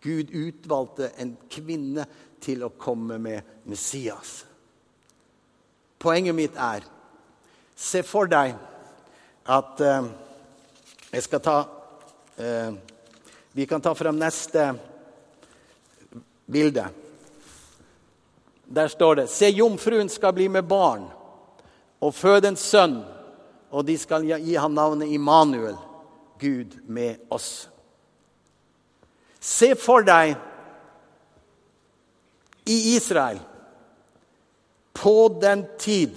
Gud 0.00 0.30
utvalgte 0.32 1.10
en 1.20 1.34
kvinne 1.52 2.06
til 2.40 2.64
å 2.64 2.72
komme 2.80 3.18
med 3.20 3.66
Messias. 3.68 4.40
Poenget 6.00 6.36
mitt 6.36 6.56
er 6.56 6.86
Se 7.80 8.02
for 8.04 8.28
deg 8.28 8.52
at 9.48 9.80
eh, 9.80 10.08
Jeg 11.10 11.22
skal 11.22 11.40
ta 11.42 11.56
eh, 12.36 12.72
Vi 13.52 13.66
kan 13.66 13.82
ta 13.82 13.94
frem 13.94 14.18
neste 14.18 14.74
bilde. 16.46 16.84
Der 18.64 18.88
står 18.88 19.14
det 19.14 19.30
Se, 19.30 19.48
jomfruen 19.50 20.08
skal 20.08 20.32
bli 20.32 20.48
med 20.48 20.68
barn 20.70 21.08
og 22.00 22.14
føde 22.16 22.48
en 22.48 22.56
sønn, 22.56 23.02
og 23.70 23.84
de 23.84 23.98
skal 24.00 24.24
gi 24.24 24.54
ham 24.56 24.72
navnet 24.72 25.10
Immanuel, 25.12 25.76
Gud 26.40 26.78
med 26.88 27.20
oss. 27.28 27.68
Se 29.40 29.74
for 29.76 30.06
deg 30.06 30.32
i 32.64 32.78
Israel 32.94 33.42
på 34.96 35.28
den 35.42 35.66
tid 35.80 36.16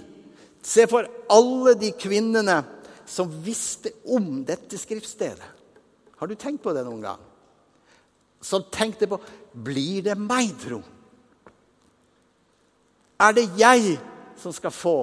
Se 0.63 0.85
for 0.87 1.03
alle 1.27 1.73
de 1.75 1.89
kvinnene 1.99 2.61
som 3.05 3.31
visste 3.43 3.91
om 4.05 4.43
dette 4.45 4.77
skriftstedet. 4.79 5.49
Har 6.17 6.27
du 6.27 6.35
tenkt 6.39 6.63
på 6.63 6.73
det 6.75 6.85
noen 6.85 7.03
gang? 7.03 7.23
Som 8.43 8.65
tenkte 8.71 9.09
på 9.11 9.19
Blir 9.53 10.01
det 10.05 10.15
meg, 10.17 10.53
tro? 10.61 10.79
Er 13.21 13.35
det 13.35 13.45
jeg 13.59 13.97
som 14.41 14.55
skal 14.55 14.73
få? 14.73 14.97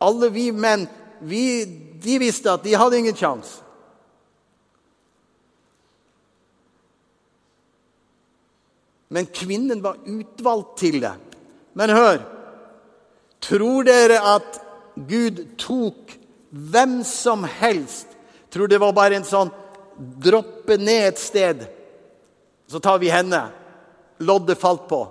Alle 0.00 0.30
vi 0.32 0.50
menn, 0.54 0.86
vi, 1.20 1.64
de 2.00 2.20
visste 2.22 2.52
at 2.52 2.62
de 2.64 2.76
hadde 2.78 3.00
ingen 3.00 3.16
sjanse. 3.16 3.58
Men 9.10 9.26
kvinnen 9.34 9.82
var 9.82 9.98
utvalgt 10.06 10.76
til 10.84 11.00
det. 11.02 11.16
Men 11.74 11.90
hør 11.94 12.20
Tror 13.40 13.86
dere 13.88 14.18
at 14.36 14.58
Gud 15.08 15.38
tok 15.58 16.12
hvem 16.50 17.00
som 17.06 17.44
helst? 17.44 18.06
Tror 18.50 18.68
det 18.68 18.80
var 18.82 18.92
bare 18.92 19.20
en 19.20 19.26
sånn 19.26 19.52
droppe 20.00 20.76
ned 20.80 21.12
et 21.12 21.20
sted, 21.20 21.64
så 22.66 22.80
tar 22.82 22.98
vi 23.02 23.10
henne. 23.12 23.44
Loddet 24.20 24.58
falt 24.60 24.88
på. 24.90 25.04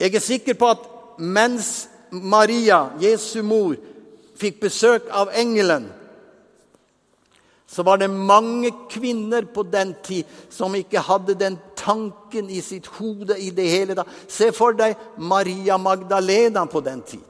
Jeg 0.00 0.14
er 0.16 0.24
sikker 0.24 0.56
på 0.58 0.70
at 0.72 0.84
mens 1.20 1.88
Maria, 2.10 2.88
Jesu 2.98 3.42
mor, 3.46 3.76
fikk 4.40 4.62
besøk 4.64 5.10
av 5.12 5.32
engelen, 5.36 5.90
så 7.70 7.84
var 7.86 8.00
det 8.00 8.08
mange 8.10 8.72
kvinner 8.90 9.44
på 9.46 9.62
den 9.62 9.92
tid 10.02 10.26
som 10.50 10.74
ikke 10.74 11.04
hadde 11.06 11.36
den 11.38 11.58
tanken 11.78 12.48
i 12.50 12.58
sitt 12.64 12.88
hode 12.96 13.36
i 13.38 13.52
det 13.54 13.68
hele 13.70 13.94
tatt. 13.94 14.10
Se 14.26 14.50
for 14.56 14.74
deg 14.74 14.98
Maria 15.22 15.78
Magdalena 15.78 16.64
på 16.66 16.82
den 16.82 17.04
tid. 17.06 17.29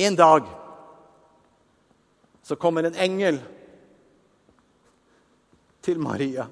En 0.00 0.16
dag 0.16 0.46
så 2.42 2.56
kommer 2.56 2.88
en 2.88 2.96
engel 2.96 3.38
til 5.84 6.00
Maria. 6.00 6.46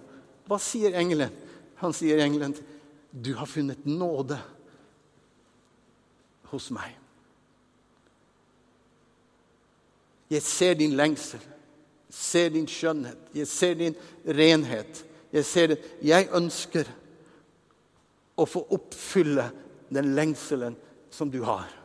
Hva 0.48 0.60
sier 0.60 0.96
engelen? 1.00 1.32
Han 1.80 1.92
sier 1.96 2.20
engelen, 2.20 2.54
'Du 3.10 3.34
har 3.34 3.46
funnet 3.46 3.86
nåde 3.86 4.38
hos 6.52 6.70
meg.' 6.70 6.98
Jeg 10.30 10.42
ser 10.42 10.74
din 10.74 10.96
lengsel, 10.96 11.40
jeg 11.40 12.14
ser 12.14 12.48
din 12.48 12.66
skjønnhet, 12.66 13.18
jeg 13.34 13.46
ser 13.46 13.74
din 13.74 13.94
renhet. 14.26 15.04
Jeg 15.32 15.44
ser 15.44 15.66
det. 15.66 15.78
Jeg 16.02 16.28
ønsker 16.32 16.88
å 18.38 18.46
få 18.48 18.64
oppfylle 18.76 19.50
den 19.92 20.14
lengselen 20.16 20.76
som 21.10 21.30
du 21.30 21.42
har. 21.44 21.77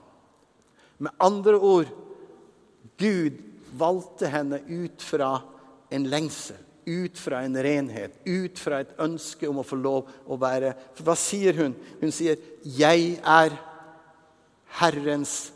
Med 1.04 1.12
andre 1.20 1.58
ord 1.60 1.90
Gud 2.98 3.40
valgte 3.76 4.30
henne 4.32 4.62
ut 4.70 5.02
fra 5.04 5.36
en 5.94 6.06
lengsel, 6.08 6.60
ut 6.86 7.18
fra 7.20 7.42
en 7.44 7.58
renhet, 7.58 8.16
ut 8.26 8.60
fra 8.60 8.80
et 8.84 8.94
ønske 9.02 9.50
om 9.50 9.60
å 9.60 9.68
få 9.68 9.80
lov 9.80 10.12
å 10.30 10.38
være 10.40 10.74
For 10.96 11.08
hva 11.08 11.16
sier 11.20 11.58
hun? 11.58 11.76
Hun 12.00 12.12
sier, 12.12 12.38
'Jeg 12.64 13.20
er 13.20 13.58
Herrens 14.80 15.52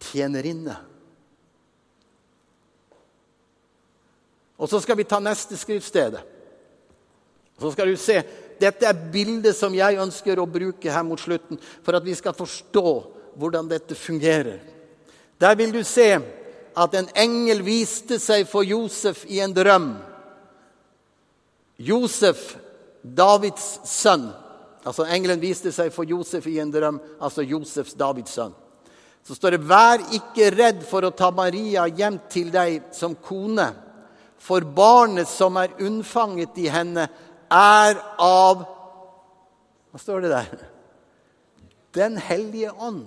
tjenerinne'. 0.00 0.76
Og 4.58 4.68
så 4.68 4.80
skal 4.80 4.96
vi 4.96 5.04
ta 5.04 5.18
neste 5.18 5.56
skriftsted. 5.56 6.20
Så 7.58 7.72
skal 7.72 7.88
du 7.88 7.96
se. 7.96 8.22
Dette 8.60 8.86
er 8.86 9.10
bildet 9.12 9.56
som 9.56 9.74
jeg 9.74 9.98
ønsker 9.98 10.38
å 10.38 10.46
bruke 10.46 10.90
her 10.90 11.02
mot 11.02 11.20
slutten, 11.20 11.58
for 11.82 11.96
at 11.96 12.04
vi 12.04 12.14
skal 12.14 12.32
forstå 12.32 12.90
hvordan 13.36 13.68
dette 13.68 13.94
fungerer. 13.94 14.60
Der 15.40 15.54
vil 15.54 15.72
du 15.72 15.82
se 15.84 16.18
at 16.74 16.94
en 16.94 17.08
engel 17.16 17.62
viste 17.66 18.18
seg 18.22 18.48
for 18.50 18.66
Josef 18.66 19.24
i 19.30 19.40
en 19.44 19.54
drøm. 19.54 19.94
Josef, 21.78 22.56
Davids 23.02 23.80
sønn. 23.84 24.28
Altså 24.84 25.06
Engelen 25.08 25.40
viste 25.40 25.72
seg 25.72 25.92
for 25.94 26.08
Josef 26.08 26.46
i 26.50 26.58
en 26.60 26.72
drøm, 26.72 27.00
altså 27.20 27.44
Josefs 27.46 27.96
Davids 27.96 28.34
sønn. 28.36 28.52
Så 29.24 29.34
står 29.34 29.50
det 29.50 29.60
'Vær 29.60 30.02
ikke 30.12 30.50
redd 30.52 30.82
for 30.84 31.00
å 31.04 31.10
ta 31.10 31.30
Maria 31.30 31.86
hjem 31.86 32.20
til 32.28 32.50
deg 32.50 32.82
som 32.92 33.16
kone'. 33.16 33.72
For 34.38 34.60
barnet 34.60 35.28
som 35.28 35.56
er 35.56 35.72
unnfanget 35.80 36.58
i 36.58 36.68
henne, 36.68 37.08
er 37.50 37.94
av 38.18 38.66
Hva 39.90 40.00
står 40.00 40.20
det 40.20 40.30
der? 40.30 40.64
Den 41.94 42.16
hellige 42.18 42.72
ånd. 42.72 43.06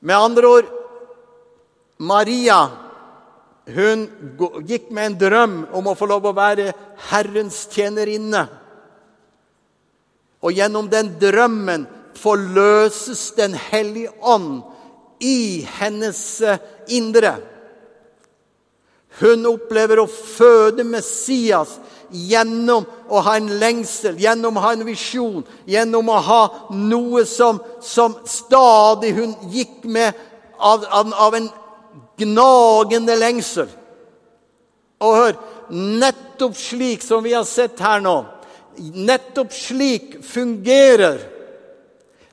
Med 0.00 0.16
andre 0.16 0.46
ord 0.46 0.68
Maria 1.98 2.60
hun 3.68 4.06
gikk 4.64 4.88
med 4.94 5.10
en 5.10 5.18
drøm 5.20 5.56
om 5.76 5.90
å 5.90 5.96
få 5.98 6.06
lov 6.08 6.30
å 6.30 6.36
være 6.36 6.70
Herrens 7.10 7.66
tjenerinne. 7.68 8.46
Og 10.40 10.54
gjennom 10.56 10.88
den 10.88 11.10
drømmen 11.20 11.84
forløses 12.18 13.32
Den 13.36 13.52
hellige 13.54 14.14
ånd 14.24 14.62
i 15.20 15.66
hennes 15.78 16.20
indre. 16.88 17.36
Hun 19.18 19.46
opplever 19.48 20.02
å 20.02 20.06
føde 20.06 20.84
Messias 20.84 21.78
gjennom 22.10 22.86
å 23.08 23.20
ha 23.24 23.36
en 23.36 23.48
lengsel, 23.60 24.18
gjennom 24.20 24.56
å 24.56 24.64
ha 24.64 24.72
en 24.76 24.84
visjon, 24.86 25.42
gjennom 25.68 26.08
å 26.08 26.20
ha 26.24 26.42
noe 26.76 27.24
som, 27.28 27.60
som 27.84 28.16
stadig 28.28 29.14
hun 29.16 29.34
gikk 29.52 29.82
med 29.84 30.16
av, 30.56 30.84
av, 30.84 31.12
av 31.12 31.36
en 31.38 31.48
gnagende 32.20 33.16
lengsel. 33.18 33.68
Og 35.04 35.14
hør, 35.14 35.38
nettopp 35.70 36.56
slik 36.58 37.04
som 37.04 37.22
vi 37.24 37.34
har 37.36 37.46
sett 37.48 37.80
her 37.82 38.02
nå, 38.02 38.16
nettopp 38.78 39.52
slik 39.54 40.18
fungerer 40.24 41.20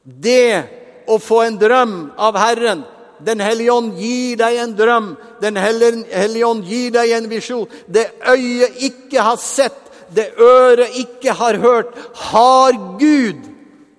det 0.03 1.05
å 1.09 1.17
få 1.21 1.41
en 1.45 1.57
drøm 1.59 1.95
av 2.21 2.37
Herren 2.37 2.83
den 3.19 3.39
hellige 3.39 3.71
ånd 3.71 3.95
gir 3.99 4.37
deg 4.39 4.59
en 4.59 4.75
drøm. 4.75 5.09
Den 5.41 5.57
hellige 5.57 6.45
ånd 6.45 6.65
gir 6.67 6.91
deg 6.95 7.11
en 7.15 7.29
visjon. 7.31 7.67
Det 7.87 8.09
øyet 8.27 8.81
ikke 8.89 9.23
har 9.23 9.39
sett, 9.41 9.79
det 10.15 10.33
øret 10.39 10.95
ikke 10.99 11.33
har 11.33 11.59
hørt, 11.63 11.95
har 12.31 12.75
Gud 12.99 13.47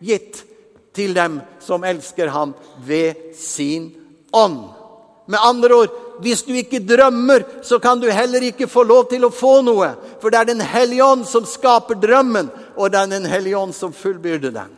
gitt 0.05 0.43
til 0.97 1.15
dem 1.17 1.41
som 1.61 1.85
elsker 1.85 2.31
ham 2.33 2.55
ved 2.87 3.35
sin 3.37 3.91
ånd. 4.33 4.61
Med 5.27 5.43
andre 5.43 5.75
ord, 5.75 5.97
hvis 6.23 6.45
du 6.47 6.53
ikke 6.55 6.81
drømmer, 6.87 7.43
så 7.63 7.81
kan 7.83 8.01
du 8.01 8.07
heller 8.11 8.45
ikke 8.47 8.69
få 8.71 8.85
lov 8.87 9.09
til 9.11 9.27
å 9.27 9.33
få 9.35 9.59
noe. 9.67 9.91
For 10.23 10.31
det 10.31 10.39
er 10.39 10.53
Den 10.55 10.63
hellige 10.63 11.05
ånd 11.05 11.27
som 11.27 11.45
skaper 11.45 11.99
drømmen, 12.01 12.49
og 12.77 12.93
det 12.93 13.01
er 13.01 13.07
Den 13.07 13.27
hellige 13.27 13.59
ånd 13.59 13.75
som 13.75 13.93
fullbyrder 13.93 14.55
den. 14.55 14.73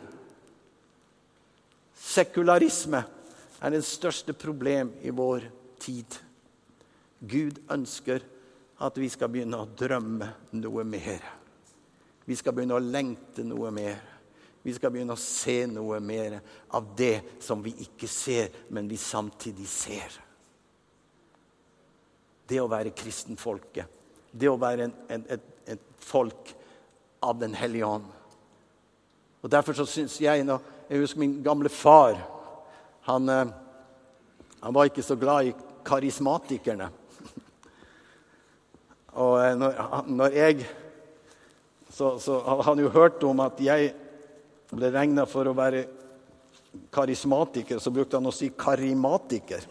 Sekularisme 2.09 3.03
er 3.59 3.73
det 3.73 3.83
største 3.85 4.33
problem 4.33 4.93
i 5.03 5.11
vår 5.11 5.49
tid. 5.79 6.19
Gud 7.19 7.59
ønsker 7.71 8.23
at 8.79 8.97
vi 8.97 9.09
skal 9.11 9.31
begynne 9.31 9.59
å 9.59 9.67
drømme 9.67 10.29
noe 10.55 10.85
mer. 10.87 11.25
Vi 12.29 12.37
skal 12.39 12.55
begynne 12.55 12.77
å 12.77 12.83
lengte 12.83 13.43
noe 13.43 13.71
mer. 13.75 13.99
Vi 14.63 14.73
skal 14.75 14.91
begynne 14.93 15.15
å 15.15 15.19
se 15.19 15.63
noe 15.71 15.99
mer 16.03 16.37
av 16.75 16.91
det 16.95 17.41
som 17.43 17.63
vi 17.63 17.73
ikke 17.85 18.07
ser, 18.11 18.51
men 18.69 18.87
vi 18.87 18.99
samtidig 18.99 19.67
ser. 19.71 20.19
Det 22.49 22.59
å 22.61 22.69
være 22.71 22.95
kristenfolket, 22.95 23.85
det 24.31 24.49
å 24.49 24.59
være 24.59 24.87
en, 24.87 24.95
en, 25.09 25.25
et, 25.29 25.51
et, 25.65 25.85
folk 25.99 26.55
av 27.25 27.39
Den 27.39 27.53
hellige 27.57 27.85
ånd. 27.85 28.05
Og 29.43 29.51
Derfor 29.51 29.75
så 29.75 29.85
syns 29.85 30.15
jeg 30.21 30.45
nå, 30.47 30.59
Jeg 30.89 31.03
husker 31.03 31.19
min 31.19 31.41
gamle 31.43 31.69
far. 31.69 32.17
Han, 33.09 33.29
eh, 33.29 33.47
han 34.59 34.73
var 34.73 34.89
ikke 34.89 35.03
så 35.05 35.17
glad 35.17 35.49
i 35.49 35.53
karismatikerne. 35.85 36.89
Og 39.23 39.33
eh, 39.41 39.55
når, 39.57 39.79
når 40.13 40.35
jeg 40.37 40.67
så, 41.89 42.19
så 42.21 42.37
hadde 42.45 42.67
han 42.67 42.83
jo 42.83 42.91
hørt 42.93 43.23
om 43.25 43.41
at 43.41 43.57
jeg 43.63 43.93
ble 44.69 44.91
regna 44.93 45.25
for 45.25 45.49
å 45.49 45.55
være 45.57 45.87
karismatiker, 46.93 47.81
så 47.81 47.89
brukte 47.93 48.19
han 48.19 48.29
å 48.29 48.35
si 48.35 48.51
karimatiker. 48.53 49.65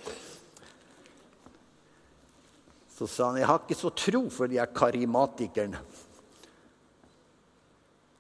Så 2.99 3.07
sa 3.07 3.31
han 3.31 3.39
jeg 3.39 3.47
har 3.47 3.63
ikke 3.63 3.79
så 3.79 3.95
tro 3.95 4.25
for 4.35 4.51
de 4.51 4.59
her 4.59 4.75
karimatikerne. 4.75 5.79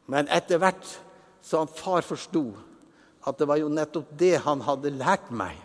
Men 0.09 0.31
etter 0.33 0.63
hvert 0.63 0.95
så 1.43 1.65
han 1.65 1.75
far 1.75 2.07
forsto 2.07 2.47
at 3.29 3.39
det 3.39 3.49
var 3.49 3.61
jo 3.61 3.71
nettopp 3.73 4.11
det 4.19 4.37
han 4.45 4.63
hadde 4.65 4.95
lært 4.97 5.31
meg. 5.35 5.57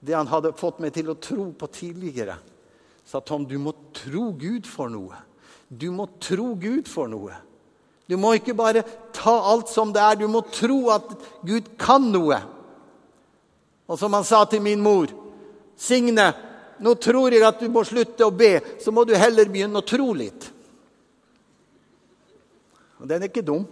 Det 0.00 0.16
han 0.16 0.28
hadde 0.30 0.56
fått 0.56 0.80
meg 0.80 0.94
til 0.96 1.10
å 1.12 1.18
tro 1.20 1.50
på 1.56 1.68
tidligere. 1.72 2.38
Sa 3.04 3.20
Tom, 3.20 3.46
du 3.48 3.58
må 3.60 3.74
tro 3.96 4.30
Gud 4.38 4.68
for 4.68 4.92
noe. 4.92 5.18
Du 5.68 5.90
må 5.94 6.06
tro 6.22 6.54
Gud 6.60 6.88
for 6.90 7.10
noe. 7.10 7.36
Du 8.10 8.16
må 8.18 8.32
ikke 8.34 8.56
bare 8.58 8.82
ta 9.14 9.36
alt 9.52 9.70
som 9.70 9.92
det 9.94 10.02
er. 10.02 10.18
Du 10.18 10.26
må 10.30 10.42
tro 10.50 10.78
at 10.90 11.12
Gud 11.46 11.72
kan 11.78 12.08
noe. 12.10 12.40
Og 13.90 13.98
som 13.98 14.14
han 14.14 14.26
sa 14.26 14.44
til 14.46 14.62
min 14.62 14.82
mor 14.82 15.10
Signe, 15.80 16.26
nå 16.80 16.92
tror 17.00 17.32
jeg 17.32 17.44
at 17.46 17.62
du 17.62 17.70
må 17.72 17.80
slutte 17.88 18.26
å 18.26 18.34
be, 18.34 18.58
så 18.84 18.92
må 18.92 19.06
du 19.08 19.14
heller 19.16 19.48
begynne 19.48 19.80
å 19.80 19.86
tro 19.86 20.10
litt. 20.12 20.50
Og 23.00 23.08
den 23.08 23.24
er 23.24 23.30
ikke 23.30 23.44
dum. 23.46 23.64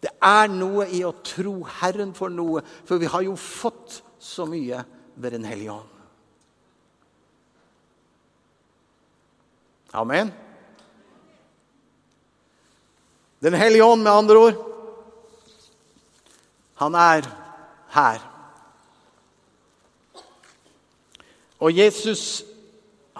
Det 0.00 0.12
er 0.24 0.48
noe 0.52 0.86
i 0.88 1.02
å 1.04 1.12
tro 1.24 1.58
Herren 1.80 2.14
for 2.16 2.32
noe, 2.32 2.62
for 2.88 3.00
vi 3.00 3.08
har 3.10 3.24
jo 3.26 3.36
fått 3.36 4.00
så 4.20 4.46
mye 4.48 4.82
ved 5.20 5.36
Den 5.36 5.44
hellige 5.44 5.72
ånd. 5.72 5.96
Amen. 9.92 10.30
Den 13.40 13.56
hellige 13.58 13.84
ånd, 13.84 14.04
med 14.04 14.12
andre 14.12 14.38
ord, 14.38 14.60
han 16.80 16.94
er 16.94 17.26
her. 17.92 18.22
Og 21.60 21.72
Jesus 21.76 22.44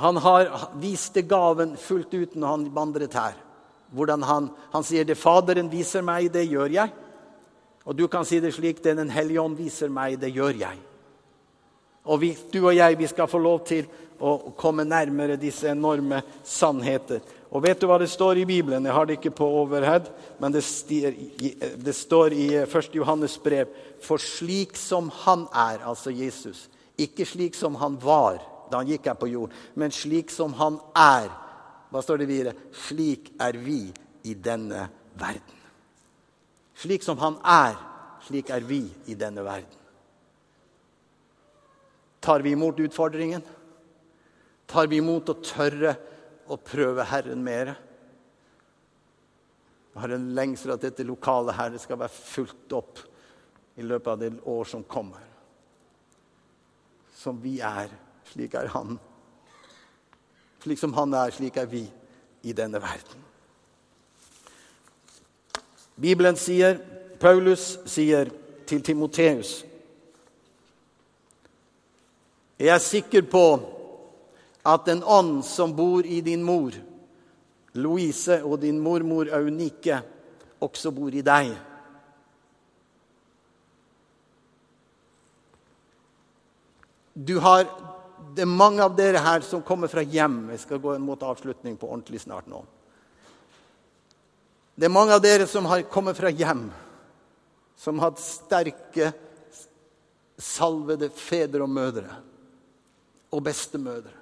han 0.00 0.16
har 0.16 0.70
viste 0.80 1.22
gaven 1.28 1.74
fullt 1.76 2.14
ut 2.14 2.36
når 2.38 2.54
han 2.54 2.68
vandret 2.72 3.16
her. 3.18 3.34
Hvordan 3.90 4.22
han, 4.22 4.50
han 4.72 4.86
sier 4.86 5.06
det 5.06 5.18
Faderen 5.18 5.70
viser 5.70 6.04
meg, 6.06 6.30
det 6.32 6.46
gjør 6.46 6.70
jeg. 6.76 6.92
Og 7.84 7.96
du 7.96 8.06
kan 8.12 8.26
si 8.28 8.38
det 8.42 8.52
slik 8.54 8.82
det 8.84 8.96
Den 8.98 9.10
hellige 9.10 9.42
ånd 9.42 9.58
viser 9.58 9.90
meg, 9.90 10.18
det 10.20 10.30
gjør 10.34 10.60
jeg. 10.60 10.78
Og 12.04 12.20
vi, 12.22 12.30
du 12.52 12.62
og 12.62 12.74
jeg 12.74 12.96
vi 12.98 13.08
skal 13.10 13.28
få 13.28 13.38
lov 13.42 13.64
til 13.68 13.88
å 14.20 14.52
komme 14.56 14.84
nærmere 14.84 15.38
disse 15.40 15.68
enorme 15.72 16.20
sannheter. 16.44 17.20
Og 17.50 17.64
vet 17.64 17.80
du 17.80 17.88
hva 17.88 17.96
det 17.98 18.10
står 18.12 18.42
i 18.42 18.46
Bibelen? 18.48 18.84
Jeg 18.86 18.94
har 18.94 19.08
det 19.08 19.16
ikke 19.18 19.32
på 19.40 19.48
overhead, 19.62 20.10
men 20.38 20.54
det, 20.54 20.62
stier, 20.64 21.16
det 21.76 21.94
står 21.96 22.36
i 22.36 22.46
1. 22.62 22.68
Eh, 22.68 22.90
Johannes 23.00 23.34
brev. 23.42 23.72
For 24.04 24.22
slik 24.22 24.76
som 24.78 25.10
han 25.24 25.48
er, 25.50 25.82
altså 25.88 26.12
Jesus, 26.14 26.68
ikke 27.00 27.26
slik 27.26 27.58
som 27.58 27.78
han 27.80 27.98
var 28.00 28.38
da 28.70 28.78
han 28.78 28.90
gikk 28.90 29.08
her 29.10 29.16
på 29.18 29.26
jord, 29.32 29.54
men 29.74 29.90
slik 29.90 30.30
som 30.30 30.52
han 30.54 30.78
er. 30.94 31.26
Hva 31.90 32.02
står 32.02 32.22
det 32.22 32.30
videre? 32.30 32.54
Slik 32.86 33.32
er 33.42 33.58
vi 33.58 33.82
i 34.26 34.34
denne 34.38 34.86
verden. 35.18 35.58
Slik 36.80 37.04
som 37.04 37.18
han 37.20 37.36
er, 37.44 37.76
slik 38.24 38.52
er 38.54 38.64
vi 38.64 38.84
i 39.10 39.16
denne 39.18 39.42
verden. 39.44 39.76
Tar 42.20 42.44
vi 42.44 42.52
imot 42.52 42.78
utfordringen? 42.80 43.42
Tar 44.70 44.86
vi 44.86 45.00
imot 45.00 45.32
å 45.32 45.38
tørre 45.42 45.96
å 46.50 46.58
prøve 46.60 47.06
Herren 47.10 47.42
mer. 47.44 47.74
Jeg 49.90 50.02
har 50.04 50.14
en 50.14 50.28
lengsel 50.36 50.74
at 50.76 50.84
dette 50.84 51.06
lokalet 51.06 51.56
her 51.58 51.76
skal 51.82 51.98
være 52.00 52.14
fulgt 52.14 52.76
opp 52.76 53.00
i 53.80 53.86
løpet 53.86 54.12
av 54.12 54.20
det 54.20 54.30
år 54.48 54.68
som 54.68 54.84
kommer. 54.86 55.24
Som 57.16 57.40
vi 57.42 57.58
er, 57.64 57.90
slik 58.30 58.54
er 58.56 58.70
Han. 58.76 58.98
Slik 60.60 60.78
som 60.78 60.92
Han 60.92 61.14
er, 61.14 61.30
slik 61.30 61.56
er 61.56 61.66
vi 61.66 61.86
i 62.42 62.52
denne 62.52 62.80
verden. 62.82 63.24
Bibelen 66.00 66.36
sier, 66.36 66.78
Paulus 67.20 67.78
sier 67.88 68.30
til 68.66 68.82
Timoteus 68.82 69.64
Jeg 72.60 72.74
er 72.74 72.80
sikker 72.84 73.24
på 73.24 73.44
at 74.68 74.84
den 74.84 75.00
ånd 75.04 75.38
som 75.48 75.72
bor 75.76 76.04
i 76.04 76.20
din 76.20 76.42
mor, 76.44 76.74
Louise, 77.72 78.42
og 78.44 78.60
din 78.60 78.80
mormor 78.80 79.30
Aunike, 79.32 80.02
også 80.60 80.90
bor 80.92 81.08
i 81.08 81.22
deg. 81.24 81.54
Du 87.16 87.38
har, 87.40 87.64
Det 88.34 88.44
er 88.44 88.50
mange 88.50 88.82
av 88.84 88.94
dere 88.94 89.22
her 89.22 89.42
som 89.42 89.62
kommer 89.66 89.90
fra 89.90 90.02
hjem. 90.06 90.44
Jeg 90.54 90.62
skal 90.62 90.82
gå 90.82 90.94
mot 91.02 91.22
avslutning 91.22 91.76
på 91.80 91.88
ordentlig 91.88 92.22
snart 92.22 92.46
nå. 92.50 92.62
Det 94.78 94.86
er 94.86 94.94
mange 94.94 95.16
av 95.16 95.22
dere 95.24 95.48
som 95.50 95.66
har 95.68 95.82
kommet 95.92 96.16
fra 96.16 96.30
hjem, 96.32 96.68
som 97.76 97.98
har 97.98 98.12
hatt 98.12 98.22
sterke, 98.22 99.10
salvede 100.40 101.10
fedre 101.12 101.66
og 101.66 101.72
mødre 101.74 102.14
og 103.34 103.42
bestemødre. 103.44 104.14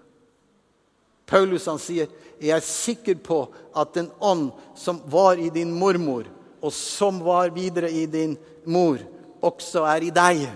Paulus 1.28 1.66
han 1.66 1.78
sier, 1.78 2.08
'Jeg 2.40 2.56
er 2.56 2.60
sikker 2.60 3.14
på 3.14 3.48
at 3.76 3.94
den 3.94 4.10
ånd 4.20 4.50
som 4.74 5.02
var 5.06 5.38
i 5.38 5.50
din 5.50 5.70
mormor, 5.70 6.24
og 6.62 6.72
som 6.72 7.20
var 7.20 7.50
videre 7.50 7.90
i 7.90 8.06
din 8.06 8.36
mor, 8.64 8.98
også 9.42 9.84
er 9.84 10.02
i 10.02 10.10
deg.' 10.10 10.48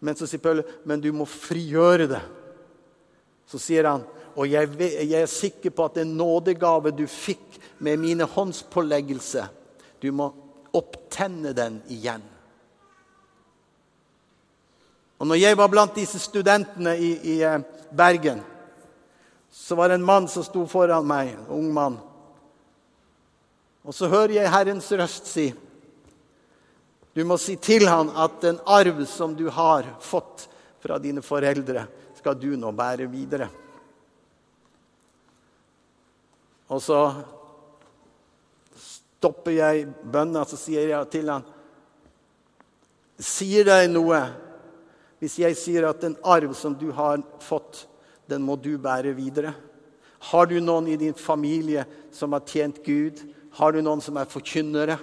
Men 0.00 0.14
så 0.14 0.26
sier 0.26 0.38
Paulus, 0.38 0.64
'Men 0.84 1.00
du 1.00 1.12
må 1.12 1.24
frigjøre 1.24 2.06
det.' 2.06 2.35
Så 3.46 3.58
sier 3.62 3.84
han, 3.84 4.04
'Og 4.36 4.50
jeg, 4.50 4.68
jeg 4.80 5.22
er 5.22 5.26
sikker 5.26 5.70
på 5.70 5.84
at 5.84 5.94
den 5.94 6.16
nådegave 6.16 6.90
du 6.90 7.06
fikk 7.06 7.60
med 7.78 7.96
mine 7.98 8.24
håndspåleggelse, 8.24 9.48
du 10.02 10.12
må 10.12 10.32
opptenne 10.72 11.52
den 11.52 11.82
igjen.' 11.88 12.32
Og 15.18 15.26
når 15.26 15.34
jeg 15.40 15.56
var 15.56 15.68
blant 15.68 15.94
disse 15.94 16.18
studentene 16.18 16.92
i, 16.98 17.12
i 17.24 17.42
eh, 17.42 17.62
Bergen 17.96 18.42
så 19.56 19.74
var 19.74 19.88
det 19.88 19.94
en 19.94 20.04
mann 20.04 20.28
som 20.28 20.44
sto 20.44 20.66
foran 20.68 21.06
meg, 21.08 21.32
en 21.32 21.46
ung 21.48 21.70
mann. 21.72 21.96
Og 23.86 23.94
så 23.94 24.08
hører 24.10 24.34
jeg 24.36 24.52
Herrens 24.52 24.90
røst 24.92 25.30
si 25.30 25.46
Du 27.16 27.22
må 27.24 27.38
si 27.40 27.54
til 27.56 27.86
han 27.88 28.10
at 28.12 28.42
den 28.42 28.58
arv 28.68 28.98
som 29.08 29.32
du 29.32 29.46
har 29.48 29.86
fått 30.04 30.44
fra 30.84 30.98
dine 31.00 31.22
foreldre, 31.24 31.86
skal 32.26 32.40
du 32.42 32.56
nå 32.58 32.72
bære 32.74 33.06
videre. 33.06 33.46
Og 36.74 36.80
så 36.82 36.98
stopper 38.74 39.54
jeg 39.54 39.84
bønna, 40.02 40.42
så 40.42 40.58
sier 40.58 40.90
jeg 40.90 41.10
til 41.12 41.30
han 41.30 41.44
Sier 43.16 43.62
deg 43.64 43.86
noe 43.92 44.18
hvis 45.22 45.38
jeg 45.38 45.56
sier 45.56 45.86
at 45.88 46.02
den 46.02 46.16
arv 46.26 46.50
som 46.58 46.74
du 46.76 46.90
har 46.92 47.22
fått, 47.40 47.86
den 48.28 48.42
må 48.44 48.58
du 48.60 48.74
bære 48.74 49.14
videre. 49.16 49.54
Har 50.32 50.50
du 50.50 50.58
noen 50.60 50.90
i 50.90 50.98
din 51.00 51.14
familie 51.16 51.86
som 52.12 52.34
har 52.34 52.42
tjent 52.44 52.82
Gud? 52.84 53.22
Har 53.56 53.72
du 53.72 53.78
noen 53.86 54.02
som 54.04 54.18
er 54.18 54.28
forkynnere? 54.28 54.98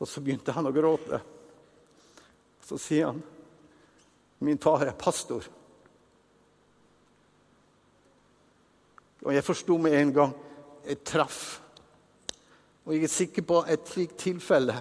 Og 0.00 0.08
så 0.08 0.24
begynte 0.24 0.56
han 0.56 0.66
å 0.66 0.74
gråte. 0.74 1.20
Så 2.64 2.80
sier 2.80 3.12
han, 3.12 3.22
'Min 4.40 4.58
far 4.58 4.88
er 4.88 4.96
pastor'. 4.96 5.52
Og 9.26 9.34
jeg 9.34 9.44
forsto 9.44 9.76
med 9.82 9.96
en 9.98 10.12
gang 10.14 10.34
jeg 10.86 11.02
traff. 11.02 11.40
Og 12.86 12.94
jeg 12.94 13.08
er 13.08 13.10
sikker 13.10 13.42
på 13.42 13.64
at 13.64 13.72
et 13.74 13.88
slikt 13.90 14.20
tilfelle 14.22 14.76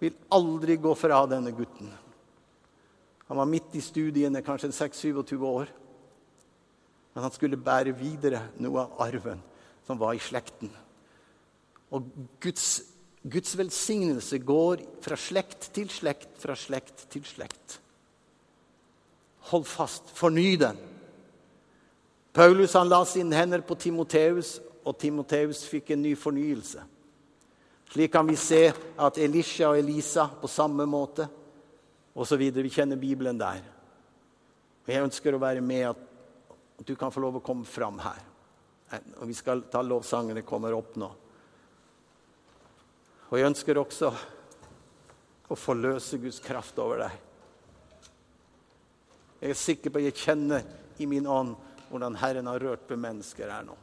vil 0.00 0.16
aldri 0.32 0.78
gå 0.80 0.94
fra 0.96 1.20
denne 1.30 1.52
gutten. 1.54 1.90
Han 3.28 3.38
var 3.38 3.48
midt 3.48 3.76
i 3.76 3.82
studiene, 3.84 4.42
kanskje 4.44 4.72
26-27 4.72 5.44
år. 5.46 5.68
Men 7.12 7.26
han 7.26 7.34
skulle 7.34 7.60
bære 7.60 7.92
videre 7.96 8.46
noe 8.64 8.86
av 8.86 9.02
arven 9.04 9.42
som 9.86 10.00
var 10.00 10.16
i 10.16 10.22
slekten. 10.22 10.72
Og 11.92 12.08
Guds, 12.40 12.80
Guds 13.22 13.52
velsignelse 13.58 14.40
går 14.40 14.86
fra 15.04 15.18
slekt 15.20 15.68
til 15.76 15.92
slekt, 15.92 16.32
fra 16.40 16.56
slekt 16.56 17.04
til 17.12 17.26
slekt. 17.28 17.76
Hold 19.52 19.68
fast, 19.68 20.08
forny 20.16 20.54
den. 20.56 20.80
Paulus 22.32 22.74
han 22.74 22.88
la 22.88 23.04
sine 23.04 23.36
hender 23.36 23.60
på 23.60 23.76
Timoteus, 23.76 24.56
og 24.82 24.96
Timoteus 24.98 25.62
fikk 25.68 25.92
en 25.92 26.02
ny 26.02 26.14
fornyelse. 26.18 26.82
Slik 27.92 28.12
kan 28.12 28.26
vi 28.26 28.38
se 28.40 28.70
at 28.72 29.18
Elisha 29.20 29.68
og 29.68 29.78
Elisa 29.78 30.24
på 30.40 30.48
samme 30.48 30.86
måte 30.88 31.26
osv. 32.16 32.40
Vi 32.40 32.72
kjenner 32.72 32.96
Bibelen 32.96 33.38
der. 33.38 33.60
Og 34.82 34.88
Jeg 34.88 35.04
ønsker 35.04 35.36
å 35.36 35.42
være 35.42 35.60
med 35.60 35.90
at, 35.90 36.00
at 36.80 36.88
du 36.88 36.94
kan 36.96 37.12
få 37.12 37.20
lov 37.20 37.36
å 37.38 37.44
komme 37.44 37.68
fram 37.68 38.00
her. 38.00 38.22
Og 39.20 39.28
Vi 39.28 39.36
skal 39.36 39.66
ta 39.70 39.84
lovsangene 39.84 40.42
kommer 40.42 40.72
opp 40.72 40.96
nå. 40.96 41.10
Og 43.28 43.38
jeg 43.38 43.48
ønsker 43.48 43.78
også 43.80 44.08
å 45.52 45.56
forløse 45.56 46.18
Guds 46.20 46.40
kraft 46.40 46.80
over 46.80 47.04
deg. 47.04 47.14
Jeg 49.42 49.52
er 49.52 49.58
sikker 49.58 49.92
på 49.92 50.00
at 50.00 50.08
jeg 50.08 50.20
kjenner 50.24 50.66
i 51.00 51.06
min 51.08 51.28
ånd 51.28 51.56
hvordan 51.92 52.16
Herren 52.16 52.48
har 52.48 52.62
rørt 52.64 52.88
ved 52.88 53.00
mennesker 53.04 53.50
her 53.52 53.66
nå. 53.68 53.76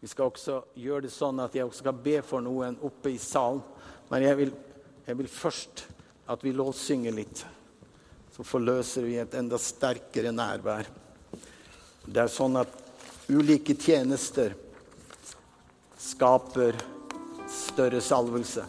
Vi 0.00 0.08
skal 0.08 0.30
også 0.30 0.60
gjøre 0.78 1.04
det 1.08 1.12
sånn 1.12 1.40
at 1.42 1.56
jeg 1.56 1.66
også 1.66 1.82
skal 1.82 1.98
be 1.98 2.20
for 2.24 2.44
noen 2.44 2.76
oppe 2.86 3.10
i 3.12 3.18
salen. 3.20 3.60
Men 4.06 4.22
jeg 4.22 4.38
vil, 4.38 4.52
jeg 5.02 5.18
vil 5.18 5.28
først 5.28 5.82
at 6.30 6.44
vi 6.46 6.52
lovsynger 6.54 7.16
litt. 7.16 7.42
Så 8.30 8.46
forløser 8.46 9.02
vi 9.02 9.16
et 9.18 9.34
enda 9.34 9.58
sterkere 9.58 10.30
nærvær. 10.30 10.86
Det 12.06 12.22
er 12.22 12.30
sånn 12.30 12.60
at 12.60 12.70
ulike 13.34 13.74
tjenester 13.74 14.54
skaper 15.98 16.78
større 17.50 18.00
salvelse. 18.04 18.62